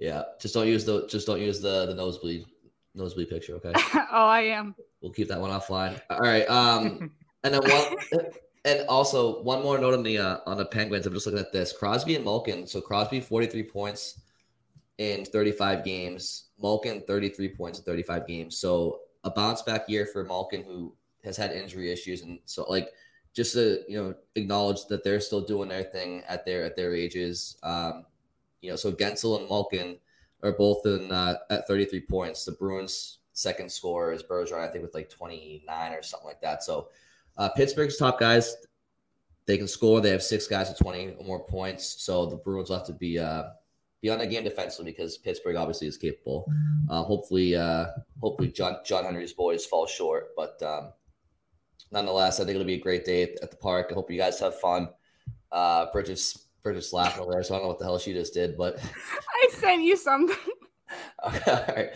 Yeah, 0.00 0.22
just 0.40 0.54
don't 0.54 0.66
use 0.66 0.86
the 0.86 1.06
just 1.08 1.26
don't 1.26 1.42
use 1.42 1.60
the 1.60 1.84
the 1.84 1.94
nosebleed 1.94 2.46
nosebleed 2.94 3.28
picture. 3.28 3.56
Okay, 3.56 3.72
oh, 3.94 4.26
I 4.28 4.40
am. 4.44 4.74
we'll 5.02 5.12
keep 5.12 5.28
that 5.28 5.38
one 5.38 5.50
offline. 5.50 6.00
All 6.08 6.20
right. 6.20 6.48
Um, 6.48 7.10
and 7.44 7.52
then 7.52 7.60
one, 7.60 8.24
and 8.64 8.86
also 8.88 9.42
one 9.42 9.62
more 9.62 9.78
note 9.78 9.94
on 9.94 10.02
the 10.02 10.18
uh, 10.18 10.38
on 10.46 10.56
the 10.56 10.66
Penguins. 10.66 11.06
I'm 11.06 11.14
just 11.14 11.26
looking 11.26 11.40
at 11.40 11.52
this: 11.52 11.72
Crosby 11.72 12.16
and 12.16 12.24
Malkin. 12.24 12.66
So 12.66 12.80
Crosby 12.80 13.20
43 13.20 13.62
points 13.64 14.20
in 14.98 15.24
35 15.24 15.84
games. 15.84 16.46
Malkin 16.60 17.02
33 17.06 17.48
points 17.48 17.78
in 17.78 17.84
35 17.84 18.26
games. 18.26 18.58
So 18.58 19.00
a 19.24 19.30
bounce 19.30 19.62
back 19.62 19.88
year 19.88 20.06
for 20.06 20.24
Malkin, 20.24 20.62
who 20.62 20.94
has 21.24 21.36
had 21.36 21.52
injury 21.52 21.90
issues, 21.90 22.22
and 22.22 22.38
so 22.44 22.64
like 22.68 22.88
just 23.32 23.54
to 23.54 23.80
you 23.88 24.02
know 24.02 24.14
acknowledge 24.34 24.86
that 24.86 25.04
they're 25.04 25.20
still 25.20 25.40
doing 25.40 25.68
their 25.68 25.84
thing 25.84 26.22
at 26.28 26.44
their 26.44 26.64
at 26.64 26.76
their 26.76 26.94
ages. 26.94 27.56
Um, 27.62 28.04
you 28.60 28.70
know, 28.70 28.76
so 28.76 28.92
Guentzel 28.92 29.40
and 29.40 29.48
Malkin 29.48 29.96
are 30.42 30.52
both 30.52 30.84
in 30.84 31.10
uh, 31.10 31.36
at 31.48 31.66
33 31.66 32.00
points. 32.02 32.44
The 32.44 32.52
Bruins' 32.52 33.18
second 33.32 33.70
scorer 33.72 34.12
is 34.12 34.22
Bergeron, 34.22 34.66
I 34.66 34.70
think, 34.70 34.82
with 34.82 34.94
like 34.94 35.08
29 35.08 35.92
or 35.92 36.02
something 36.02 36.26
like 36.26 36.42
that. 36.42 36.62
So 36.62 36.88
uh, 37.40 37.48
Pittsburgh's 37.48 37.96
top 37.96 38.20
guys, 38.20 38.54
they 39.46 39.56
can 39.56 39.66
score. 39.66 40.02
They 40.02 40.10
have 40.10 40.22
six 40.22 40.46
guys 40.46 40.68
with 40.68 40.78
20 40.78 41.14
or 41.18 41.24
more 41.24 41.44
points. 41.46 42.02
So 42.02 42.26
the 42.26 42.36
Bruins 42.36 42.68
will 42.68 42.76
have 42.76 42.86
to 42.86 42.92
be 42.92 43.18
uh, 43.18 43.44
be 44.02 44.10
on 44.10 44.18
the 44.18 44.26
game 44.26 44.44
defensively 44.44 44.92
because 44.92 45.16
Pittsburgh 45.16 45.56
obviously 45.56 45.86
is 45.86 45.96
capable. 45.96 46.46
Uh, 46.90 47.02
hopefully, 47.02 47.56
uh, 47.56 47.86
hopefully 48.20 48.48
John 48.52 48.76
John 48.84 49.04
Henry's 49.04 49.32
boys 49.32 49.64
fall 49.64 49.86
short, 49.86 50.28
but 50.36 50.62
um, 50.62 50.92
nonetheless, 51.90 52.40
I 52.40 52.44
think 52.44 52.56
it'll 52.56 52.66
be 52.66 52.74
a 52.74 52.80
great 52.80 53.06
day 53.06 53.22
at, 53.22 53.42
at 53.42 53.50
the 53.50 53.56
park. 53.56 53.88
I 53.90 53.94
hope 53.94 54.10
you 54.10 54.18
guys 54.18 54.38
have 54.40 54.60
fun. 54.60 54.90
Uh, 55.50 55.86
Bridget's 55.92 56.46
Bridget's 56.62 56.92
laughing 56.92 57.22
over 57.22 57.32
there, 57.32 57.42
so 57.42 57.54
I 57.54 57.56
don't 57.56 57.64
know 57.64 57.68
what 57.70 57.78
the 57.78 57.86
hell 57.86 57.98
she 57.98 58.12
just 58.12 58.34
did, 58.34 58.58
but 58.58 58.78
I 59.34 59.48
sent 59.54 59.82
you 59.82 59.96
something. 59.96 60.36
okay, 61.26 61.50
all 61.50 61.74
right. 61.74 61.90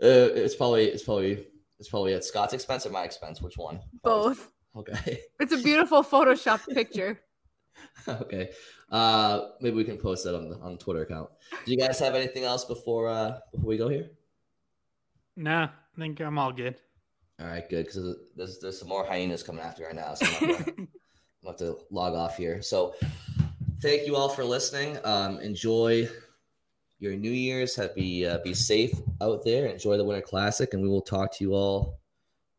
Uh, 0.00 0.30
it's 0.34 0.54
probably 0.54 0.84
it's 0.84 1.02
probably 1.02 1.46
it's 1.80 1.88
probably 1.88 2.14
at 2.14 2.24
Scott's 2.24 2.54
expense 2.54 2.86
or 2.86 2.90
my 2.90 3.02
expense. 3.02 3.42
Which 3.42 3.58
one? 3.58 3.80
Both. 4.04 4.50
Okay. 4.76 5.20
It's 5.40 5.52
a 5.52 5.62
beautiful 5.62 6.02
Photoshop 6.02 6.66
picture. 6.72 7.20
okay. 8.08 8.50
Uh, 8.90 9.48
maybe 9.60 9.76
we 9.76 9.84
can 9.84 9.98
post 9.98 10.24
that 10.24 10.34
on 10.34 10.48
the 10.48 10.56
on 10.60 10.78
Twitter 10.78 11.02
account. 11.02 11.28
Do 11.64 11.72
you 11.72 11.78
guys 11.78 11.98
have 11.98 12.14
anything 12.14 12.44
else 12.44 12.64
before 12.64 13.08
uh 13.08 13.38
before 13.52 13.68
we 13.68 13.76
go 13.76 13.88
here? 13.88 14.10
Nah, 15.36 15.64
I 15.64 15.98
think 15.98 16.20
I'm 16.20 16.38
all 16.38 16.52
good. 16.52 16.76
All 17.40 17.46
right, 17.46 17.68
good 17.68 17.86
because 17.86 18.16
there's 18.36 18.60
there's 18.60 18.78
some 18.78 18.88
more 18.88 19.04
hyenas 19.04 19.42
coming 19.42 19.62
after 19.62 19.82
me 19.82 19.86
right 19.88 19.96
now, 19.96 20.14
so 20.14 20.26
I'm 20.26 20.40
gonna, 20.40 20.54
I'm 20.68 20.74
gonna 20.76 20.88
have 21.46 21.56
to 21.56 21.78
log 21.90 22.14
off 22.14 22.36
here. 22.36 22.62
So, 22.62 22.94
thank 23.80 24.06
you 24.06 24.14
all 24.14 24.28
for 24.28 24.44
listening. 24.44 24.98
Um, 25.04 25.40
enjoy 25.40 26.08
your 27.00 27.16
New 27.16 27.32
Year's. 27.32 27.74
Happy 27.74 28.24
uh, 28.24 28.38
be 28.38 28.54
safe 28.54 28.92
out 29.20 29.44
there. 29.44 29.66
Enjoy 29.66 29.96
the 29.96 30.04
Winter 30.04 30.22
Classic, 30.22 30.72
and 30.74 30.82
we 30.82 30.88
will 30.88 31.02
talk 31.02 31.36
to 31.36 31.44
you 31.44 31.54
all 31.54 31.98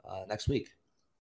uh, 0.04 0.25
next 0.28 0.49
week. 0.49 0.75